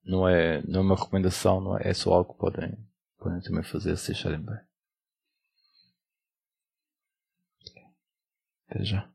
Não 0.04 0.28
é, 0.28 0.62
não 0.62 0.80
é 0.80 0.82
uma 0.82 0.96
recomendação, 0.96 1.60
não 1.60 1.78
é, 1.78 1.88
é 1.88 1.94
só 1.94 2.12
algo 2.12 2.34
que 2.34 2.38
podem, 2.38 2.76
podem 3.18 3.40
também 3.40 3.62
fazer 3.62 3.96
se 3.96 4.12
acharem 4.12 4.40
bem. 4.40 4.58
Até 8.68 8.84
já. 8.84 9.13